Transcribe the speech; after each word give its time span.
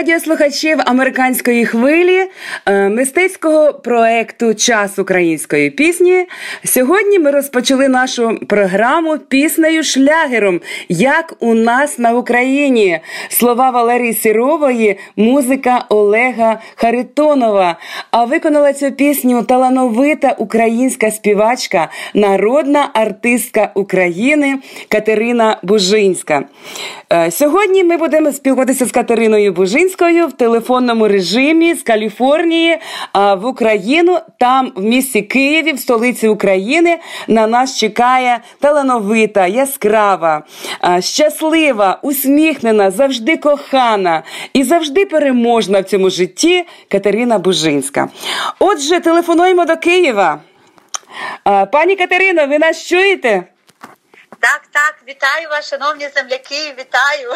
радіослухачів 0.00 0.78
американської 0.86 1.66
хвилі 1.66 2.26
е, 2.66 2.88
мистецького 2.88 3.72
проекту 3.72 4.54
Час 4.54 4.98
української 4.98 5.70
пісні. 5.70 6.26
Сьогодні 6.64 7.18
ми 7.18 7.30
розпочали 7.30 7.88
нашу 7.88 8.38
програму 8.48 9.18
піснею 9.18 9.82
шлягером 9.82 10.60
Як 10.88 11.34
у 11.40 11.54
нас 11.54 11.98
на 11.98 12.12
Україні. 12.12 13.00
Слова 13.28 13.70
Валерії 13.70 14.12
Сірової, 14.12 14.98
музика 15.16 15.84
Олега 15.88 16.60
Харитонова. 16.74 17.76
А 18.10 18.24
виконала 18.24 18.72
цю 18.72 18.92
пісню 18.92 19.42
талановита 19.42 20.34
українська 20.38 21.10
співачка, 21.10 21.88
народна 22.14 22.90
артистка 22.94 23.70
України 23.74 24.58
Катерина 24.88 25.56
Бужинська. 25.62 26.44
Е, 27.12 27.30
Сьогодні 27.30 27.84
ми 27.84 27.96
будемо 27.96 28.32
спілкуватися 28.32 28.86
з 28.86 28.92
Катериною 28.92 29.52
Бужинською 29.52 29.89
в 29.98 30.32
телефонному 30.32 31.08
режимі 31.08 31.74
з 31.74 31.82
Каліфорнії 31.82 32.78
в 33.14 33.46
Україну. 33.46 34.18
Там 34.38 34.72
в 34.76 34.82
місті 34.82 35.22
Києві, 35.22 35.72
в 35.72 35.78
столиці 35.78 36.28
України, 36.28 36.98
на 37.28 37.46
нас 37.46 37.78
чекає 37.78 38.40
талановита, 38.60 39.46
яскрава, 39.46 40.42
щаслива, 41.00 41.98
усміхнена, 42.02 42.90
завжди 42.90 43.36
кохана 43.36 44.22
і 44.52 44.64
завжди 44.64 45.06
переможна 45.06 45.80
в 45.80 45.84
цьому 45.84 46.10
житті 46.10 46.64
Катерина 46.88 47.38
Бужинська. 47.38 48.08
Отже, 48.58 49.00
телефонуємо 49.00 49.64
до 49.64 49.76
Києва. 49.76 50.40
Пані 51.72 51.96
Катерино, 51.96 52.46
ви 52.46 52.58
нас 52.58 52.86
чуєте? 52.86 53.44
Так, 54.40 54.60
так, 54.72 54.94
вітаю 55.08 55.48
вас, 55.50 55.68
шановні 55.68 56.08
земляки, 56.14 56.74
вітаю. 56.78 57.34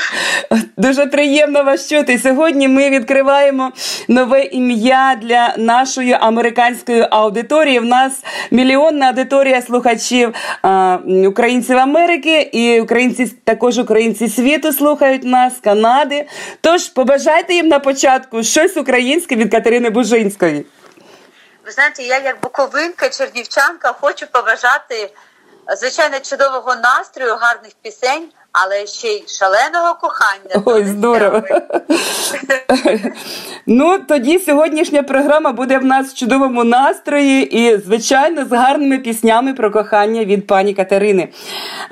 Дуже 0.76 1.06
приємно 1.06 1.64
вас 1.64 1.88
чути. 1.88 2.18
Сьогодні 2.18 2.68
ми 2.68 2.90
відкриваємо 2.90 3.72
нове 4.08 4.42
ім'я 4.42 5.18
для 5.22 5.54
нашої 5.56 6.12
американської 6.12 7.08
аудиторії. 7.10 7.78
В 7.78 7.84
нас 7.84 8.12
мільйонна 8.50 9.06
аудиторія 9.06 9.62
слухачів 9.62 10.34
а, 10.62 10.98
українців 11.28 11.78
Америки 11.78 12.40
і 12.40 12.80
українці 12.80 13.26
також 13.26 13.78
українці 13.78 14.28
світу 14.28 14.72
слухають 14.72 15.24
нас, 15.24 15.52
Канади. 15.64 16.28
Тож 16.60 16.88
побажайте 16.88 17.54
їм 17.54 17.68
на 17.68 17.78
початку 17.78 18.42
щось 18.42 18.76
українське 18.76 19.36
від 19.36 19.50
Катерини 19.50 19.90
Бужинської. 19.90 20.66
Ви 21.64 21.70
знаєте, 21.70 22.02
я 22.02 22.18
як 22.18 22.40
буковинка, 22.40 23.08
чернівчанка, 23.08 23.92
хочу 24.00 24.26
побажати 24.32 25.10
звичайно 25.68 26.20
чудового 26.20 26.74
настрою, 26.76 27.36
гарних 27.36 27.72
пісень, 27.82 28.32
але 28.54 28.86
ще 28.86 29.08
й 29.08 29.24
шаленого 29.28 29.94
кохання. 30.00 30.62
Ой, 30.64 30.84
здорово. 30.84 31.42
Ну, 33.66 33.98
тоді 34.08 34.38
сьогоднішня 34.38 35.02
програма 35.02 35.52
буде 35.52 35.78
в 35.78 35.84
нас 35.84 36.12
в 36.12 36.14
чудовому 36.14 36.64
настрої 36.64 37.58
і, 37.58 37.78
звичайно, 37.78 38.44
з 38.44 38.52
гарними 38.52 38.98
піснями 38.98 39.54
про 39.54 39.70
кохання 39.70 40.24
від 40.24 40.46
пані 40.46 40.74
Катерини. 40.74 41.28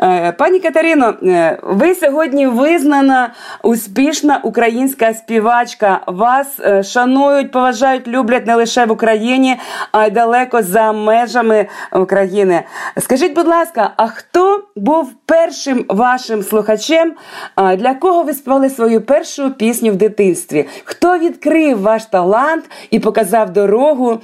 Е, 0.02 0.32
пані 0.32 0.60
Катерино, 0.60 1.14
е, 1.22 1.58
ви 1.62 1.94
сьогодні 1.94 2.46
визнана 2.46 3.32
успішна 3.62 4.40
українська 4.42 5.14
співачка. 5.14 6.00
Вас 6.06 6.60
е, 6.60 6.82
шанують, 6.82 7.52
поважають, 7.52 8.08
люблять 8.08 8.46
не 8.46 8.54
лише 8.54 8.86
в 8.86 8.92
Україні, 8.92 9.56
а 9.92 10.06
й 10.06 10.10
далеко 10.10 10.62
за 10.62 10.92
межами 10.92 11.66
України. 11.92 12.62
Скажіть, 12.98 13.34
будь 13.34 13.48
ласка, 13.48 13.90
а 13.96 14.06
хто 14.06 14.64
був 14.76 15.12
першим 15.26 15.84
вашим 15.88 16.42
слухачем? 16.52 17.16
Для 17.56 17.94
кого 17.94 18.22
ви 18.22 18.34
співали 18.34 18.70
свою 18.70 19.00
першу 19.00 19.50
пісню 19.50 19.92
в 19.92 19.96
дитинстві? 19.96 20.68
Хто 20.84 21.18
відкрив 21.18 21.80
ваш 21.80 22.04
талант 22.04 22.64
і 22.90 22.98
показав 22.98 23.50
дорогу 23.50 24.22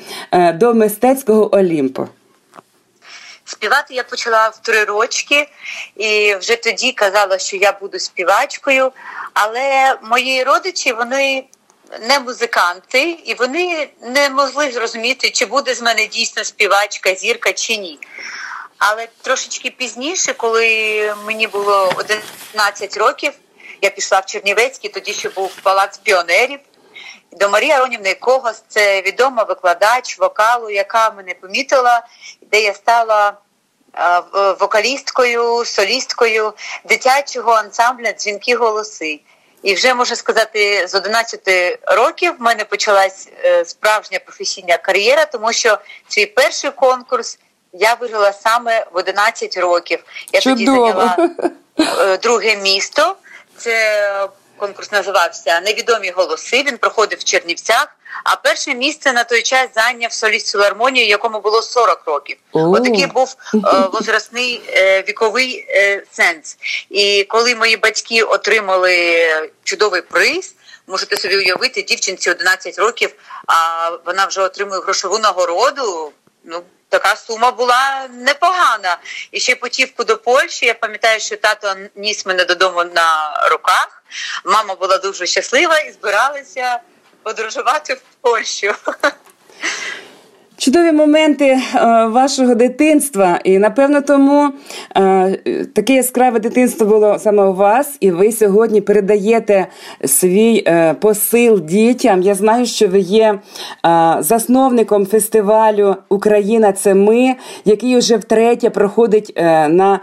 до 0.54 0.75
мистецького 0.75 1.54
Олімпу? 1.54 2.08
Співати 3.44 3.94
я 3.94 4.02
почала 4.02 4.48
в 4.48 4.58
три 4.62 4.84
рочки, 4.84 5.48
і 5.96 6.34
вже 6.34 6.56
тоді 6.56 6.92
казала, 6.92 7.38
що 7.38 7.56
я 7.56 7.72
буду 7.80 7.98
співачкою. 7.98 8.92
Але 9.34 9.96
мої 10.02 10.42
родичі 10.42 10.92
вони 10.92 11.44
не 12.08 12.20
музиканти, 12.20 13.10
і 13.25 13.34
вони 13.34 13.88
не 14.02 14.30
могли 14.30 14.70
зрозуміти, 14.70 15.30
чи 15.30 15.46
буде 15.46 15.75
з 15.75 15.82
мене 15.82 16.06
дійсно 16.06 16.44
співачка, 16.44 17.14
зірка 17.14 17.52
чи 17.52 17.76
ні. 17.76 17.98
Але 18.78 19.08
трошечки 19.22 19.70
пізніше, 19.70 20.34
коли 20.34 21.14
мені 21.26 21.46
було 21.46 21.92
11 21.96 22.96
років, 22.96 23.32
я 23.82 23.90
пішла 23.90 24.20
в 24.20 24.26
Чернівецький, 24.26 24.90
тоді 24.90 25.12
ще 25.12 25.28
був 25.28 25.52
палац 25.62 25.98
піонерів. 25.98 26.60
До 27.32 27.48
Марії 27.48 27.72
Аронівни 27.72 28.14
Когос, 28.14 28.62
це 28.69 29.02
відома 29.02 29.42
викладач 29.42 30.19
вокалу, 30.19 30.70
яка 30.70 31.10
мене 31.10 31.34
помітила, 31.34 32.06
де 32.50 32.60
я 32.60 32.75
стала 32.75 33.36
вокалісткою, 34.60 35.64
солісткою 35.64 36.52
дитячого 36.84 37.52
ансамбля 37.52 38.12
Дзвінки 38.12 38.56
голоси. 38.56 39.20
І 39.62 39.75
вже 39.75 39.94
можна 39.94 40.16
сказати, 40.16 40.88
з 40.88 40.94
11 40.94 41.40
років 41.86 42.34
в 42.38 42.42
мене 42.42 42.64
почалась 42.64 43.28
е, 43.44 43.64
справжня 43.64 44.19
професійна 44.19 44.76
кар'єра, 44.76 45.25
тому 45.25 45.52
що 45.52 45.78
свій 46.08 46.26
перший 46.26 46.70
конкурс 46.70 47.38
я 47.73 47.94
виграла 47.94 48.32
саме 48.32 48.87
в 48.93 48.97
11 48.97 49.56
років. 49.56 50.05
Я 50.32 50.41
Чудово. 50.41 50.56
тоді 50.56 50.67
зайняла 50.67 51.17
е, 51.79 52.17
друге 52.17 52.56
місто. 52.56 53.17
Це 53.56 54.29
конкурс 54.56 54.93
називався 54.93 55.61
Невідомі 55.61 56.11
голоси. 56.11 56.62
Він 56.62 56.79
проходив 56.79 57.19
в 57.19 57.25
Чернівцях. 57.25 57.88
А 58.25 58.37
перше 58.37 58.75
місце 58.75 59.12
на 59.12 59.25
той 59.25 59.43
час 59.43 59.69
зайняв 59.75 60.12
соліст 60.12 60.53
філармонії, 60.53 61.06
якому 61.06 61.41
було 61.41 61.62
40 61.62 62.03
років. 62.06 62.37
Отакий 62.53 63.06
був 63.06 63.37
е, 63.55 63.59
возрастний 63.93 64.62
е, 64.69 65.03
віковий 65.03 65.67
е, 65.69 66.03
сенс. 66.12 66.56
І 66.91 67.25
коли 67.25 67.55
мої 67.55 67.76
батьки 67.76 68.23
отримали 68.23 69.29
чудовий 69.64 70.03
приз, 70.03 70.55
можете 70.87 71.17
собі 71.17 71.37
уявити, 71.37 71.82
дівчинці 71.82 72.31
11 72.31 72.79
років, 72.79 73.14
а 73.47 73.91
вона 74.06 74.26
вже 74.26 74.41
отримує 74.41 74.81
грошову 74.81 75.19
нагороду. 75.19 76.12
Ну 76.44 76.62
така 76.88 77.17
сума 77.17 77.50
була 77.50 78.08
непогана. 78.11 78.99
І 79.31 79.40
ще 79.40 79.56
путівку 79.56 80.05
до 80.05 80.17
Польщі. 80.17 80.67
Я 80.67 80.75
пам'ятаю, 80.75 81.20
що 81.20 81.37
тато 81.37 81.75
ніс 81.94 82.26
мене 82.26 82.44
додому 82.44 82.85
на 82.85 83.38
руках. 83.50 84.02
Мама 84.44 84.75
була 84.75 84.99
дуже 84.99 85.26
щаслива 85.26 85.79
і 85.79 85.93
збиралася 85.93 86.81
подорожувати 87.23 87.94
в 87.94 88.00
Польщу. 88.20 88.75
Чудові 90.58 90.93
моменти 90.93 91.44
е, 91.46 91.60
вашого 92.06 92.55
дитинства, 92.55 93.40
і 93.44 93.58
напевно 93.58 94.00
тому 94.00 94.49
е, 94.96 95.66
таке 95.75 95.94
яскраве 95.94 96.38
дитинство 96.40 96.87
було 96.87 97.19
саме 97.19 97.44
у 97.44 97.55
вас, 97.55 97.96
і 98.00 98.10
ви 98.10 98.32
сьогодні 98.32 98.81
передаєте 98.81 99.66
свій 100.05 100.64
е, 100.66 100.94
посил 100.94 101.60
дітям. 101.60 102.22
Я 102.22 102.34
знаю, 102.34 102.66
що 102.66 102.88
ви 102.88 102.99
є 102.99 103.38
засновником 104.19 105.06
фестивалю 105.06 105.96
Україна 106.08 106.72
це 106.72 106.94
ми, 106.94 107.34
який 107.64 107.96
вже 107.96 108.16
втретє 108.16 108.70
проходить 108.70 109.32
на 109.69 110.00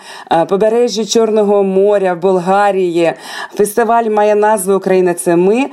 побережжі 0.50 1.06
Чорного 1.06 1.64
моря 1.64 2.14
в 2.14 2.22
Болгарії. 2.22 3.14
Фестиваль 3.56 4.10
має 4.10 4.36
назву 4.36 4.76
Україна 4.76 5.14
це 5.14 5.36
ми. 5.36 5.66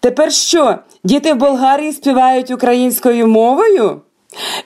Тепер 0.00 0.32
що? 0.32 0.74
Діти 1.04 1.32
в 1.32 1.36
Болгарії 1.36 1.92
співають 1.92 2.50
українською 2.50 3.26
мовою? 3.26 4.00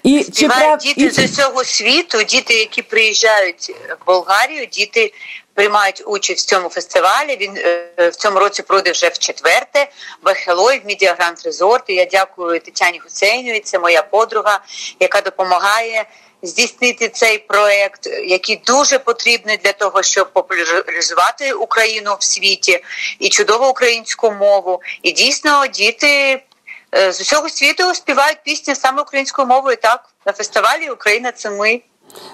І 0.02 0.24
чи 0.24 0.48
діти 0.80 1.00
і... 1.00 1.10
з 1.10 1.18
усього 1.18 1.64
світу, 1.64 2.22
діти, 2.22 2.54
які 2.54 2.82
приїжджають 2.82 3.70
в 3.70 4.06
Болгарію, 4.06 4.66
діти 4.66 5.12
приймають 5.54 6.02
участь 6.06 6.46
в 6.46 6.50
цьому 6.50 6.68
фестивалі. 6.68 7.36
Він 7.40 7.56
е, 7.56 8.08
в 8.08 8.16
цьому 8.16 8.38
році 8.38 8.62
пройде 8.62 8.92
вже 8.92 9.08
в 9.08 9.18
четверте 9.18 9.88
в 10.22 10.28
Ахелой, 10.28 10.78
в 10.78 10.86
Мідіа 10.86 11.14
Гранд 11.18 11.36
Резорт. 11.44 11.84
І 11.88 11.94
Я 11.94 12.04
дякую 12.04 12.60
Тетяні 12.60 12.98
Гусейнові, 12.98 13.60
це 13.60 13.78
моя 13.78 14.02
подруга, 14.02 14.60
яка 15.00 15.20
допомагає. 15.20 16.04
Здійснити 16.42 17.08
цей 17.08 17.38
проект, 17.38 18.06
який 18.06 18.62
дуже 18.66 18.98
потрібний 18.98 19.56
для 19.56 19.72
того, 19.72 20.02
щоб 20.02 20.32
популяризувати 20.32 21.52
Україну 21.52 22.16
в 22.20 22.24
світі 22.24 22.84
і 23.18 23.28
чудову 23.28 23.66
українську 23.66 24.30
мову. 24.30 24.82
І 25.02 25.12
дійсно 25.12 25.66
діти 25.66 26.42
Е, 26.44 26.53
з 26.94 27.20
усього 27.20 27.48
світу 27.48 27.94
співають 27.94 28.38
пісні 28.44 28.74
саме 28.74 29.02
українською 29.02 29.48
мовою. 29.48 29.76
Так 29.76 30.04
на 30.26 30.32
фестивалі 30.32 30.90
Україна 30.90 31.32
це 31.32 31.50
ми. 31.50 31.80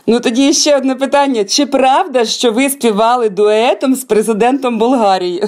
Ну 0.06 0.20
тоді 0.20 0.54
ще 0.54 0.76
одне 0.76 0.94
питання: 0.94 1.44
чи 1.44 1.66
правда, 1.66 2.24
що 2.24 2.52
ви 2.52 2.70
співали 2.70 3.28
дуетом 3.28 3.94
з 3.94 4.04
президентом 4.04 4.78
Болгарії? 4.78 5.44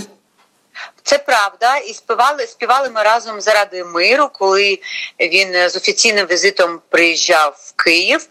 Це 1.02 1.18
правда, 1.18 1.76
і 1.76 1.94
співали 1.94 2.46
співали 2.46 2.90
ми 2.94 3.02
разом 3.02 3.40
заради 3.40 3.84
миру, 3.84 4.28
коли 4.32 4.78
він 5.20 5.68
з 5.68 5.76
офіційним 5.76 6.26
візитом 6.26 6.80
приїжджав 6.88 7.56
в 7.58 7.84
Київ 7.84 8.26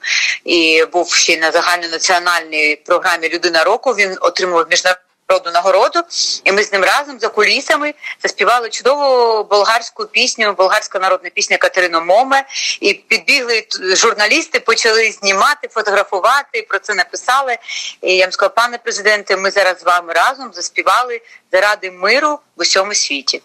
і 0.46 0.86
був 0.94 1.14
ще 1.14 1.38
на 1.38 1.52
загальнонаціональній 1.52 2.76
програмі 2.86 3.30
Людина 3.30 3.64
року. 3.64 3.92
Він 3.92 4.18
отримував 4.22 4.68
міжнародний 4.70 5.11
народну 5.32 5.52
нагороду, 5.52 6.00
і 6.44 6.52
ми 6.52 6.64
з 6.64 6.74
ним 6.74 6.84
разом 6.84 7.20
за 7.20 7.28
кулісами 7.28 7.94
заспівали 8.22 8.70
чудову 8.70 9.44
болгарську 9.44 10.06
пісню, 10.06 10.54
болгарська 10.54 11.00
народна 11.00 11.30
пісня 11.30 11.58
Катерино 11.58 12.02
Моме. 12.02 12.44
І 12.80 12.94
підбігли 12.94 13.68
журналісти, 13.96 14.60
почали 14.60 15.12
знімати, 15.12 15.68
фотографувати. 15.68 16.66
Про 16.70 16.80
це 16.80 16.94
написали. 16.94 17.58
І 18.02 18.16
я 18.16 18.26
вам 18.26 18.32
сказала, 18.32 18.54
пане 18.56 18.78
президенте, 18.78 19.38
ми 19.38 19.52
зараз 19.52 19.80
з 19.80 19.84
вами 19.84 20.14
разом 20.14 20.52
заспівали 20.54 21.22
заради 21.52 21.92
миру 21.92 22.40
в 22.56 22.62
усьому 22.62 22.94
світі. 22.94 23.42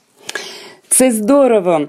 Це 0.97 1.11
здорово. 1.11 1.81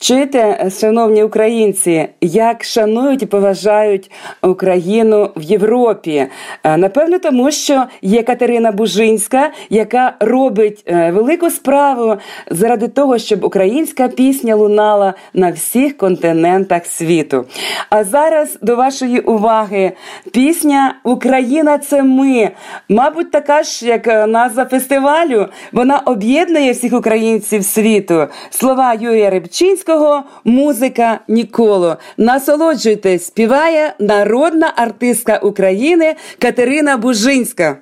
Чуєте, 0.00 0.70
шановні 0.80 1.24
українці, 1.24 2.08
як 2.20 2.64
шанують 2.64 3.22
і 3.22 3.26
поважають 3.26 4.10
Україну 4.42 5.30
в 5.36 5.42
Європі. 5.42 6.26
Е, 6.64 6.76
напевно, 6.76 7.18
тому 7.18 7.50
що 7.50 7.84
є 8.02 8.22
Катерина 8.22 8.72
Бужинська, 8.72 9.50
яка 9.70 10.14
робить 10.20 10.84
е, 10.86 11.10
велику 11.10 11.50
справу 11.50 12.16
заради 12.50 12.88
того, 12.88 13.18
щоб 13.18 13.44
українська 13.44 14.08
пісня 14.08 14.56
лунала 14.56 15.14
на 15.34 15.50
всіх 15.50 15.96
континентах 15.96 16.86
світу. 16.86 17.44
А 17.90 18.04
зараз 18.04 18.58
до 18.62 18.76
вашої 18.76 19.20
уваги 19.20 19.92
пісня 20.32 20.94
Україна 21.04 21.78
це 21.78 22.02
ми. 22.02 22.50
Мабуть, 22.88 23.30
така 23.30 23.62
ж, 23.62 23.86
як 23.86 24.08
е, 24.08 24.26
назва 24.26 24.64
фестивалю, 24.64 25.46
вона 25.72 25.98
об'єднує 25.98 26.72
всіх 26.72 26.92
українців 26.92 27.64
світу. 27.64 28.28
Слова 28.58 28.94
Юрія 28.94 29.30
Рибчинського, 29.30 30.22
музика 30.44 31.20
Ніколо. 31.28 31.96
Насолоджуйтесь, 32.16 33.26
співає 33.26 33.94
народна 33.98 34.72
артистка 34.76 35.38
України 35.38 36.14
Катерина 36.38 36.96
Бужинська. 36.96 37.76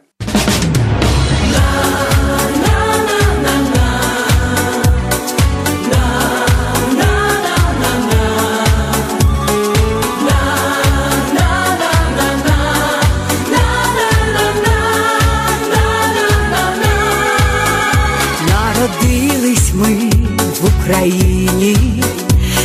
Україні, 20.85 21.77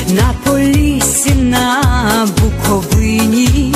на 0.10 0.34
Полісі, 0.44 1.36
на 1.36 2.28
Буковині, 2.42 3.76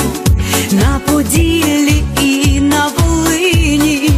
на 0.72 1.00
Поділлі 1.06 2.04
і 2.20 2.60
на 2.60 2.88
Волині, 2.98 4.10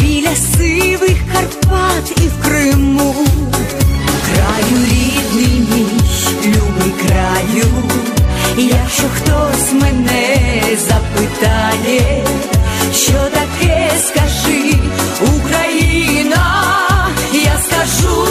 біля 0.00 0.36
сивих 0.36 1.18
Карпат 1.32 2.22
і 2.22 2.28
в 2.28 2.48
Криму, 2.48 3.14
краю 4.26 4.84
рідний 4.84 5.66
мій, 5.70 6.00
любий 6.44 6.94
краю, 7.06 7.66
якщо 8.56 9.04
хтось 9.16 9.72
мене 9.72 10.62
запитає, 10.88 12.24
що 12.92 13.12
таке 13.12 13.90
скажи 14.06 14.74
Україна, 15.36 16.66
я 17.32 17.58
скажу. 17.64 18.25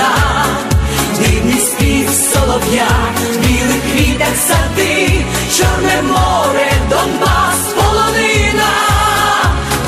Україна, 0.00 0.46
дивний 1.18 1.58
спів 1.60 2.08
солов'я, 2.10 2.88
білий 3.42 3.80
квіток 3.92 4.36
сади, 4.48 5.24
Чорне 5.58 6.02
море, 6.02 6.72
Донбас, 6.90 7.58
полонина, 7.74 8.70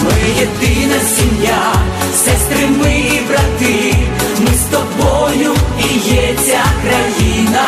ми 0.03 0.31
єдина 0.41 1.01
сім'я, 1.17 1.73
сестри 2.15 2.67
ми 2.67 2.93
і 2.93 3.21
брати, 3.29 3.95
ми 4.39 4.55
з 4.55 4.63
тобою 4.63 5.55
і 5.79 6.15
є 6.15 6.35
ця 6.47 6.65
країна. 6.83 7.65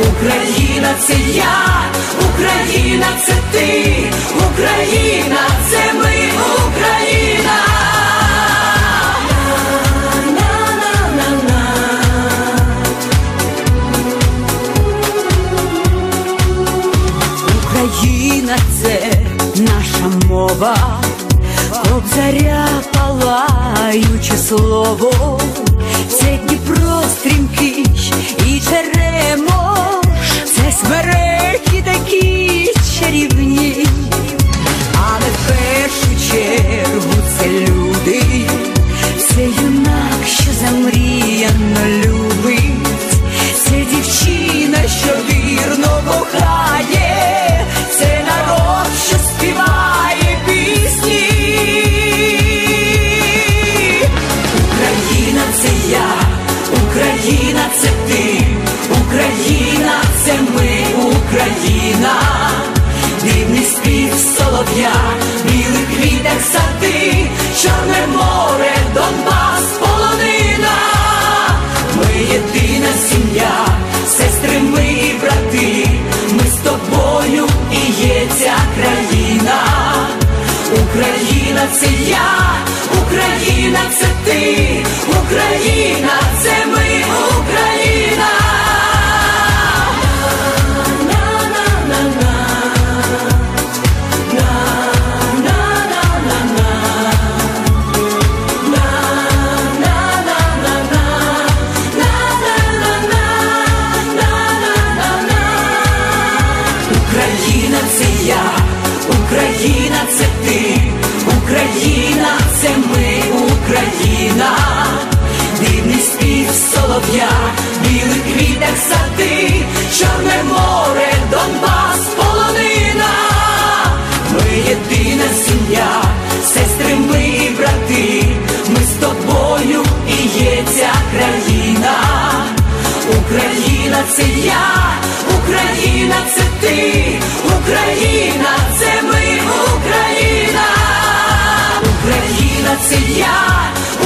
Україна 0.00 0.94
це 1.06 1.14
я, 1.34 1.82
Україна 2.30 3.06
це 3.26 3.32
ти, 3.52 4.04
Україна 4.36 5.46
це 5.70 5.92
ми, 5.92 6.21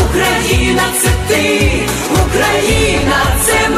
Україна 0.05 0.83
це 1.03 1.09
ти, 1.29 1.71
Україна 2.13 3.21
це 3.45 3.76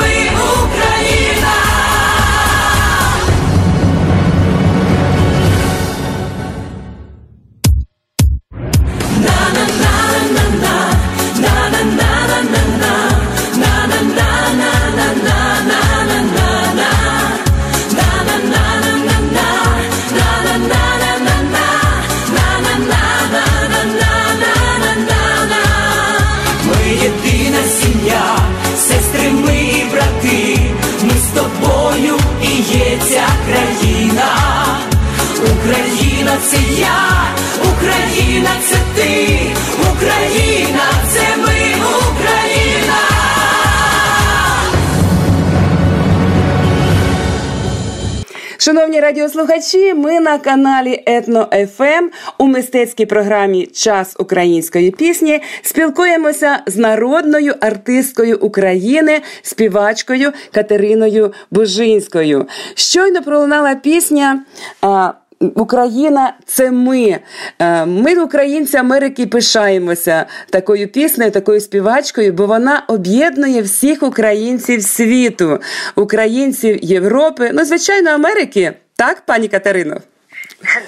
радіослухачі, 49.09 49.95
ми 49.95 50.21
на 50.21 50.39
каналі 50.39 51.03
Етно 51.07 51.49
ФМ 51.77 52.09
у 52.39 52.47
мистецькій 52.47 53.07
програмі 53.07 53.67
Час 53.67 54.17
української 54.19 54.91
пісні 54.91 55.43
спілкуємося 55.63 56.59
з 56.67 56.77
народною 56.77 57.55
артисткою 57.61 58.39
України, 58.39 59.21
співачкою 59.43 60.33
Катериною 60.53 61.33
Бужинською. 61.51 62.47
Щойно 62.75 63.23
пролунала 63.23 63.75
пісня. 63.75 64.45
А, 64.83 65.13
Україна 65.55 66.35
це 66.47 66.71
ми. 66.71 67.19
Е, 67.59 67.87
Ми, 67.87 68.15
українці 68.15 68.77
Америки, 68.77 69.27
пишаємося 69.27 70.27
такою 70.51 70.89
піснею, 70.89 71.31
такою 71.31 71.61
співачкою, 71.61 72.33
бо 72.33 72.47
вона 72.47 72.83
об'єднує 72.89 73.63
всіх 73.63 74.03
українців 74.03 74.83
світу, 74.83 75.59
українців 75.97 76.79
Європи, 76.83 77.51
ну, 77.55 77.65
звичайно, 77.65 78.11
Америки. 78.11 78.75
Так, 78.99 79.21
пані 79.21 79.49
Катерино? 79.49 80.01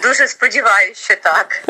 Дуже 0.03 0.29
сподіваюся, 0.29 1.05
що 1.05 1.15
так. 1.23 1.63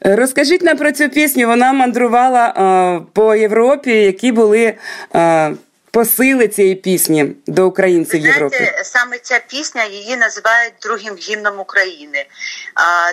Розкажіть 0.00 0.62
нам 0.62 0.76
про 0.76 0.92
цю 0.92 1.08
пісню. 1.08 1.46
Вона 1.46 1.72
мандрувала 1.72 2.46
е, 2.46 3.06
по 3.14 3.34
Європі, 3.34 3.90
які 3.90 4.32
були 4.32 4.78
е, 5.14 5.52
посили 5.90 6.48
цієї 6.48 6.74
пісні 6.74 7.36
до 7.46 7.66
українців 7.66 8.20
Європи. 8.20 8.56
Знаєте, 8.56 8.84
саме 8.84 9.18
ця 9.18 9.40
пісня 9.48 9.84
її 9.84 10.16
називають 10.16 10.74
другим 10.82 11.14
гімном 11.16 11.60
України. 11.60 12.26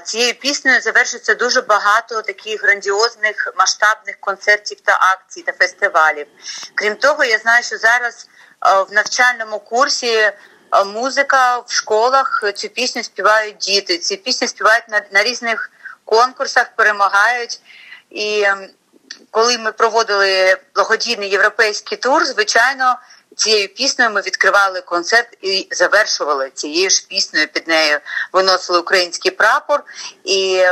Цією 0.04 0.34
піснею 0.34 0.82
завершиться 0.82 1.36
дуже 1.36 1.62
багато 1.62 2.22
таких 2.22 2.64
грандіозних 2.64 3.54
масштабних 3.58 4.16
концертів 4.20 4.78
та 4.82 5.00
акцій 5.14 5.42
та 5.42 5.52
фестивалів. 5.52 6.26
Крім 6.76 6.96
того, 6.96 7.24
я 7.24 7.38
знаю, 7.38 7.64
що 7.64 7.78
зараз 7.78 8.28
а, 8.60 8.82
в 8.82 8.94
навчальному 8.94 9.60
курсі. 9.60 10.32
Музика 10.82 11.60
в 11.60 11.72
школах 11.72 12.44
цю 12.56 12.70
пісню 12.70 13.04
співають 13.04 13.58
діти. 13.58 13.98
Ці 13.98 14.16
пісні 14.16 14.48
співають 14.48 14.90
на, 14.90 15.02
на 15.12 15.24
різних 15.24 15.72
конкурсах, 16.06 16.76
перемагають. 16.76 17.62
І 18.10 18.44
ем, 18.44 18.68
коли 19.32 19.58
ми 19.58 19.72
проводили 19.72 20.58
благодійний 20.76 21.30
європейський 21.30 21.98
тур, 21.98 22.26
звичайно, 22.26 22.96
цією 23.36 23.68
піснею 23.68 24.12
ми 24.12 24.22
відкривали 24.22 24.82
концерт 24.82 25.38
і 25.42 25.68
завершували 25.72 26.50
цією 26.54 26.90
ж 26.90 27.08
піснею. 27.08 27.48
Під 27.48 27.68
нею 27.68 28.00
виносили 28.34 28.80
український 28.80 29.32
прапор. 29.32 29.84
І 30.24 30.66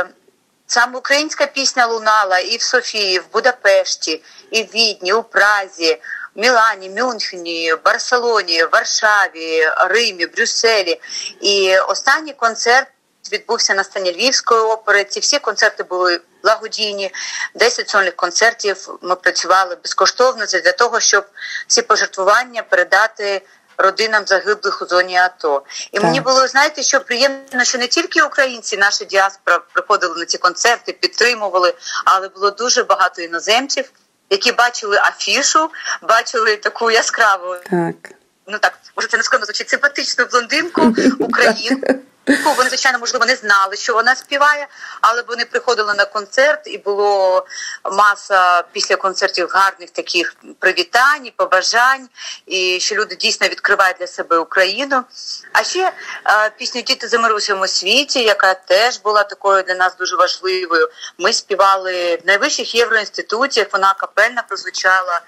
Саме 0.72 0.98
українська 0.98 1.46
пісня 1.46 1.86
лунала 1.86 2.38
і 2.38 2.56
в 2.56 2.62
Софії, 2.62 3.18
в 3.18 3.32
Будапешті, 3.32 4.22
і 4.50 4.62
в 4.62 4.66
Відні, 4.74 5.12
у 5.12 5.22
Празі, 5.22 5.98
Мілані, 6.34 6.90
Мюнхені, 6.90 7.74
Барселоні, 7.84 8.64
Варшаві, 8.64 9.68
Римі, 9.88 10.26
Брюсселі. 10.26 11.00
І 11.40 11.78
останній 11.78 12.32
концерт 12.32 12.88
відбувся 13.32 13.74
на 13.74 13.84
сцені 13.84 14.12
Львівської 14.12 14.60
опери. 14.60 15.04
Ці 15.04 15.20
всі 15.20 15.38
концерти 15.38 15.82
були 15.82 16.20
благодійні. 16.42 17.12
10 17.54 17.88
сольних 17.88 18.16
концертів 18.16 18.98
ми 19.02 19.16
працювали 19.16 19.76
безкоштовно 19.82 20.44
для 20.46 20.72
того, 20.72 21.00
щоб 21.00 21.24
всі 21.66 21.82
пожертвування 21.82 22.62
передати. 22.62 23.42
Родинам 23.78 24.26
загиблих 24.26 24.82
у 24.82 24.86
зоні 24.86 25.16
АТО, 25.16 25.62
і 25.92 25.96
так. 25.96 26.04
мені 26.04 26.20
було 26.20 26.48
знаєте, 26.48 26.82
що 26.82 27.00
приємно, 27.00 27.64
що 27.64 27.78
не 27.78 27.86
тільки 27.86 28.22
українці, 28.22 28.76
наша 28.76 29.04
діаспора 29.04 29.58
приходили 29.72 30.18
на 30.18 30.24
ці 30.24 30.38
концерти, 30.38 30.92
підтримували, 30.92 31.74
але 32.04 32.28
було 32.28 32.50
дуже 32.50 32.82
багато 32.82 33.22
іноземців, 33.22 33.92
які 34.32 34.52
бачили 34.52 34.96
афішу, 34.96 35.70
бачили 36.02 36.56
таку 36.56 36.90
яскраву, 36.90 37.56
так 37.70 38.12
ну 38.46 38.58
так 38.58 38.78
може 38.96 39.08
це 39.08 39.16
не 39.16 39.22
скромно 39.22 39.46
звучить, 39.46 39.68
симпатичну 39.68 40.24
блондинку 40.24 40.94
українку. 41.18 41.94
Вони, 42.26 42.68
звичайно, 42.68 42.98
можливо, 42.98 43.26
не 43.26 43.34
знали, 43.34 43.76
що 43.76 43.94
вона 43.94 44.16
співає, 44.16 44.66
але 45.00 45.22
вони 45.22 45.44
приходили 45.44 45.94
на 45.94 46.04
концерт, 46.04 46.60
і 46.66 46.78
було 46.78 47.46
маса 47.92 48.62
після 48.72 48.96
концертів 48.96 49.48
гарних 49.50 49.90
таких 49.90 50.34
привітань, 50.58 51.30
побажань, 51.36 52.08
і 52.46 52.80
що 52.80 52.94
люди 52.94 53.16
дійсно 53.16 53.48
відкривають 53.48 53.96
для 53.98 54.06
себе 54.06 54.38
Україну. 54.38 55.04
А 55.52 55.64
ще 55.64 55.92
е, 56.26 56.50
пісню 56.58 56.82
Діти 56.82 57.08
за 57.08 57.18
мир 57.18 57.32
у 57.32 57.36
всьому 57.36 57.66
світі, 57.66 58.22
яка 58.22 58.54
теж 58.54 58.98
була 58.98 59.24
такою 59.24 59.62
для 59.62 59.74
нас 59.74 59.96
дуже 59.96 60.16
важливою. 60.16 60.88
Ми 61.18 61.32
співали 61.32 62.16
в 62.16 62.26
найвищих 62.26 62.74
євроінституціях. 62.74 63.68
Вона 63.72 63.94
капельна 63.94 64.42
прозвучала 64.48 65.20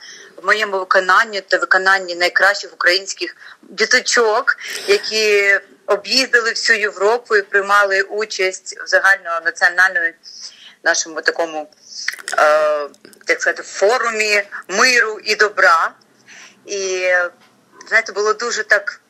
в 0.42 0.46
моєму 0.46 0.78
виконанні 0.78 1.40
та 1.40 1.58
виконанні 1.58 2.14
найкращих 2.14 2.72
українських 2.72 3.36
діточок, 3.62 4.56
які 4.86 5.60
об'їздили 5.86 6.50
всю 6.50 6.78
Європу 6.78 7.36
і 7.36 7.42
приймали 7.42 8.02
участь 8.02 8.78
в 8.84 8.86
загальнонаціональному 8.86 10.06
нашому 10.84 11.22
такому 11.22 11.70
е, 12.38 12.88
так 13.24 13.40
сказати, 13.40 13.62
форумі 13.62 14.42
миру 14.68 15.20
і 15.24 15.34
добра. 15.34 15.92
І 16.66 17.10
знаєте, 17.88 18.12
було 18.12 18.34
дуже 18.34 18.62
так. 18.62 19.00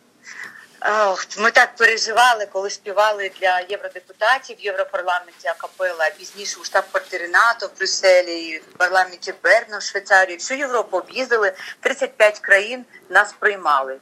Ми 1.39 1.51
так 1.51 1.77
переживали, 1.77 2.47
коли 2.47 2.71
співали 2.71 3.31
для 3.41 3.61
євродепутатів 3.69 4.57
в 4.57 4.61
Європарламенті 4.61 5.49
Акапела, 5.49 6.11
пізніше 6.19 6.61
у 6.61 6.65
штаб-квартири 6.65 7.29
НАТО 7.29 7.71
в 7.75 7.79
Брюсселі, 7.79 8.59
в 8.59 8.79
парламенті 8.79 9.35
Берна 9.43 9.79
в 9.79 9.83
Швейцарії. 9.83 10.37
Всю 10.37 10.59
Європу 10.59 10.97
об'їздили 10.97 11.53
35 11.81 12.39
країн 12.39 12.85
нас 13.15 13.35
приймали. 13.39 13.99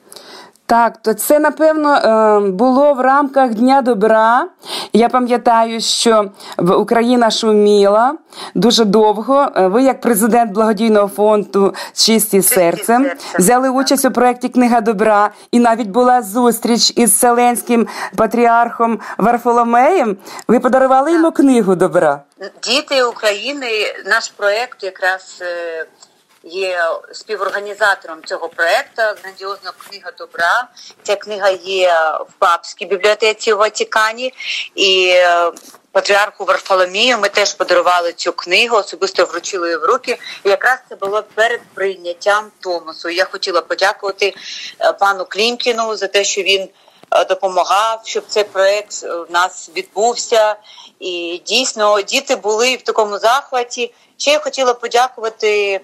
Так, 0.67 0.97
то 1.03 1.15
це 1.15 1.39
напевно 1.39 1.95
е, 1.95 2.51
було 2.51 2.95
в 2.95 3.01
рамках 3.01 3.51
Дня 3.51 3.83
добра. 3.83 4.49
Я 4.93 5.09
пам'ятаю, 5.09 5.81
що 5.81 6.31
Україна 6.59 7.31
шуміла 7.31 8.15
дуже 8.55 8.85
довго. 8.85 9.49
Е, 9.57 9.67
ви, 9.67 9.83
як 9.83 10.01
президент 10.01 10.53
благодійного 10.53 11.09
фонду 11.09 11.75
Чисті 11.95 12.43
серцем, 12.43 13.11
взяли 13.39 13.69
участь 13.69 14.05
у 14.05 14.11
проєкті 14.11 14.49
Книга 14.49 14.81
добра, 14.81 15.31
і 15.51 15.59
навіть 15.59 15.89
була 15.89 16.23
зустріч 16.23 16.93
із 16.97 17.19
Селенським 17.19 17.89
патріархом 18.17 19.01
Варфоломеєм. 19.19 20.17
Ви 20.49 20.61
подарували 20.61 21.13
йому 21.13 21.33
книгу 21.33 21.75
добра. 21.75 22.23
Діти 22.63 23.05
України, 23.05 23.69
наш 24.07 24.29
проєкт 24.29 24.83
якраз. 24.83 25.43
Є 26.45 26.91
співорганізатором 27.13 28.25
цього 28.25 28.49
проекту 28.49 29.03
грандіозна 29.23 29.73
книга 29.89 30.11
добра. 30.19 30.69
Ця 31.03 31.17
книга 31.17 31.51
є 31.51 31.95
в 32.29 32.33
папській 32.39 32.87
бібліотеці 32.87 33.53
у 33.53 33.57
Ватикані 33.57 34.35
і. 34.75 35.09
Е, 35.09 35.53
патріарху 35.93 36.45
Варфоломію 36.45 37.19
ми 37.19 37.29
теж 37.29 37.55
подарували 37.55 38.13
цю 38.13 38.33
книгу, 38.33 38.77
особисто 38.77 39.25
вручили 39.25 39.69
її 39.69 39.77
в 39.77 39.85
руки. 39.85 40.19
І 40.45 40.49
якраз 40.49 40.79
це 40.89 40.97
було 40.97 41.23
перед 41.35 41.61
прийняттям 41.75 42.51
Томосу. 42.61 43.09
Я 43.09 43.25
хотіла 43.25 43.61
подякувати 43.61 44.35
е, 44.81 44.93
пану 44.93 45.27
Клімкіну 45.29 45.97
за 45.97 46.07
те, 46.07 46.25
що 46.25 46.43
він 46.43 46.69
е, 47.11 47.25
допомагав, 47.25 48.01
щоб 48.05 48.25
цей 48.29 48.45
проект 48.45 49.03
в 49.03 49.27
нас 49.31 49.71
відбувся. 49.77 50.57
І 51.01 51.43
дійсно 51.47 52.01
діти 52.03 52.37
були 52.37 52.77
в 52.77 52.83
такому 52.83 53.19
захваті. 53.19 53.95
Ще 54.17 54.31
я 54.31 54.39
хотіла 54.39 54.75
подякувати 54.75 55.81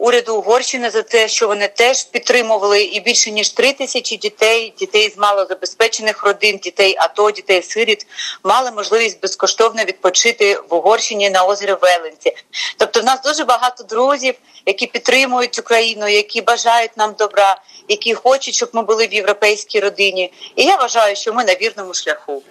уряду 0.00 0.36
Угорщини 0.36 0.90
за 0.90 1.02
те, 1.02 1.28
що 1.28 1.48
вони 1.48 1.68
теж 1.68 2.04
підтримували 2.04 2.82
і 2.82 3.00
більше 3.00 3.30
ніж 3.30 3.50
три 3.50 3.72
тисячі 3.72 4.16
дітей, 4.16 4.74
дітей 4.78 5.12
з 5.16 5.18
малозабезпечених 5.18 6.24
родин, 6.24 6.58
дітей 6.62 6.96
АТО, 6.98 7.30
дітей 7.30 7.62
сиріт 7.62 8.06
мали 8.44 8.70
можливість 8.70 9.20
безкоштовно 9.22 9.84
відпочити 9.84 10.58
в 10.70 10.74
Угорщині 10.74 11.30
на 11.30 11.44
озері 11.44 11.74
Веленці. 11.82 12.36
Тобто, 12.78 13.00
в 13.00 13.04
нас 13.04 13.22
дуже 13.22 13.44
багато 13.44 13.84
друзів, 13.84 14.34
які 14.66 14.86
підтримують 14.86 15.58
Україну, 15.58 16.08
які 16.08 16.42
бажають 16.42 16.96
нам 16.96 17.14
добра, 17.18 17.56
які 17.88 18.14
хочуть, 18.14 18.54
щоб 18.54 18.68
ми 18.72 18.82
були 18.82 19.06
в 19.06 19.14
європейській 19.14 19.80
родині. 19.80 20.32
І 20.56 20.64
я 20.64 20.76
вважаю, 20.76 21.16
що 21.16 21.32
ми 21.32 21.44
на 21.44 21.52
вірному 21.54 21.94
шляху. 21.94 22.42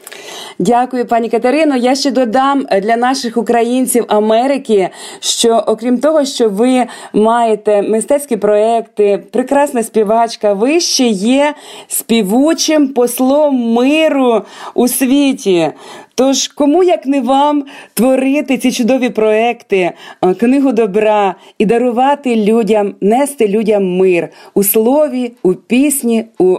Дякую, 0.59 1.05
пані 1.07 1.29
Катерино. 1.29 1.75
Я 1.75 1.95
ще 1.95 2.11
додам 2.11 2.67
для 2.81 2.95
наших 2.95 3.37
українців 3.37 4.05
Америки, 4.07 4.89
що 5.19 5.63
окрім 5.67 5.99
того, 5.99 6.25
що 6.25 6.49
ви 6.49 6.87
маєте 7.13 7.38
мистецькі 7.81 8.37
проекти, 8.37 9.23
прекрасна 9.31 9.83
співачка, 9.83 10.53
ви 10.53 10.79
ще 10.79 11.07
є 11.07 11.53
співучим 11.87 12.87
послом 12.87 13.73
миру 13.73 14.41
у 14.73 14.87
світі. 14.87 15.71
Тож, 16.19 16.47
кому 16.47 16.83
як 16.83 17.05
не 17.05 17.21
вам 17.21 17.65
творити 17.93 18.57
ці 18.57 18.71
чудові 18.71 19.09
проекти, 19.09 19.91
е, 20.21 20.33
книгу 20.33 20.71
добра 20.71 21.35
і 21.57 21.65
дарувати 21.65 22.35
людям, 22.35 22.95
нести 23.01 23.47
людям 23.47 23.97
мир 23.97 24.29
у 24.53 24.63
слові, 24.63 25.31
у 25.43 25.53
пісні, 25.53 26.25
у 26.39 26.57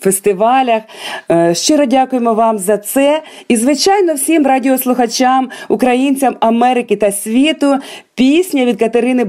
фестивалях. 0.00 0.82
Е, 1.30 1.54
щиро 1.54 1.86
дякуємо 1.86 2.34
вам 2.34 2.58
за 2.58 2.78
це. 2.78 3.22
І, 3.48 3.56
звичайно, 3.56 4.14
всім 4.14 4.46
радіослухачам, 4.46 5.50
українцям 5.68 6.36
Америки 6.40 6.96
та 6.96 7.12
світу 7.12 7.78
пісня 8.14 8.64
від 8.64 8.78
Катерини 8.78 9.24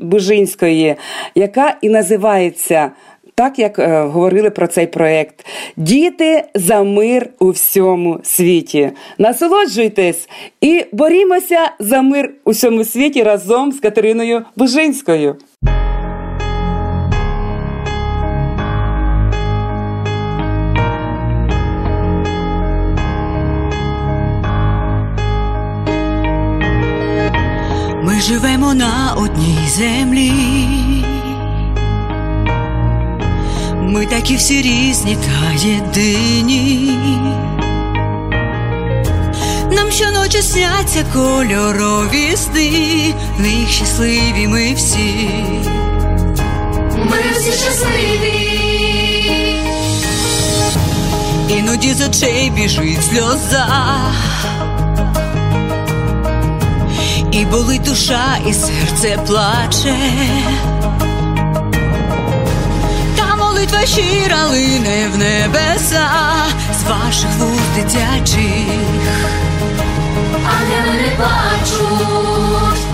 Бужинської, 0.00 0.94
яка 1.34 1.76
і 1.80 1.88
називається 1.88 2.90
так 3.34 3.58
як 3.58 3.78
е, 3.78 4.02
говорили 4.02 4.50
про 4.50 4.66
цей 4.66 4.86
проект. 4.86 5.46
Діти 5.76 6.44
за 6.54 6.82
мир 6.82 7.28
у 7.38 7.50
всьому 7.50 8.20
світі. 8.22 8.90
Насолоджуйтесь 9.18 10.28
і 10.60 10.84
борімося 10.92 11.70
за 11.78 12.02
мир 12.02 12.30
у 12.44 12.50
всьому 12.50 12.84
світі 12.84 13.22
разом 13.22 13.72
з 13.72 13.80
Катериною 13.80 14.42
Бужинською. 14.56 15.36
Ми 28.02 28.20
живемо 28.20 28.74
на 28.74 29.14
одній 29.16 29.58
землі. 29.68 30.89
Ми 33.92 34.06
такі 34.06 34.36
всі 34.36 34.62
різні 34.62 35.16
та 35.16 35.66
єдині. 35.66 36.92
Нам 39.72 39.90
щоночі 39.90 40.42
сняться 40.42 41.04
кольорові 41.12 42.36
сни, 42.36 43.14
в 43.36 43.40
них 43.40 43.70
щасливі 43.70 44.46
ми 44.48 44.74
всі. 44.74 45.30
Ми 46.94 47.18
всі 47.38 47.52
щасливі. 47.52 48.50
Іноді 51.48 51.94
з 51.94 52.08
очей 52.08 52.50
біжить 52.50 53.04
сльоза. 53.04 53.66
І 57.32 57.44
болить 57.44 57.82
душа, 57.82 58.38
і 58.46 58.54
серце 58.54 59.18
плаче. 59.26 59.96
Молитва 63.50 63.86
щира 63.86 64.46
лине 64.46 65.08
в 65.12 65.18
небеса 65.18 66.08
з 66.80 66.90
ваших 66.90 67.30
вуз 67.38 67.60
дитячих, 67.76 68.66
ангели 70.46 71.02
не 71.02 71.16
плачуть. 71.16 72.89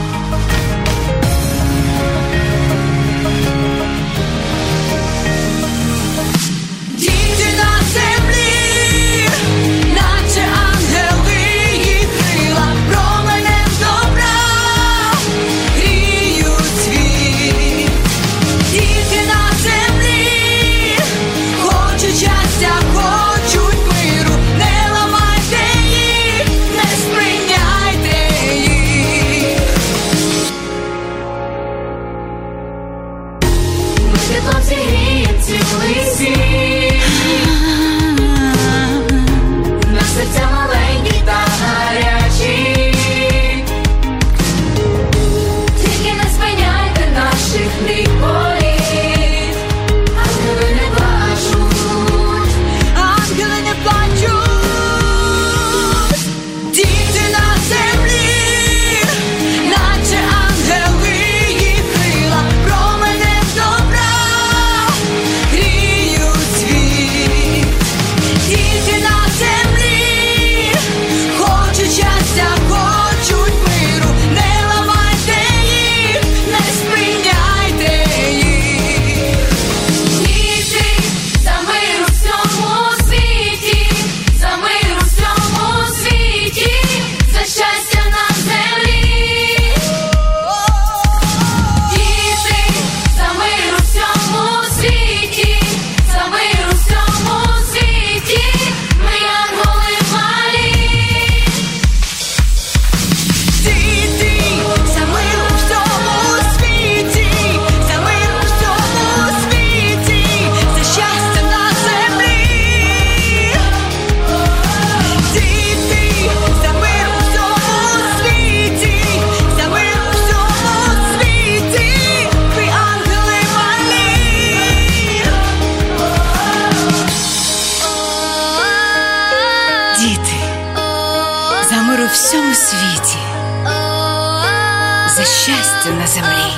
Щастя 135.47 135.91
на 135.91 136.07
землі. 136.07 136.53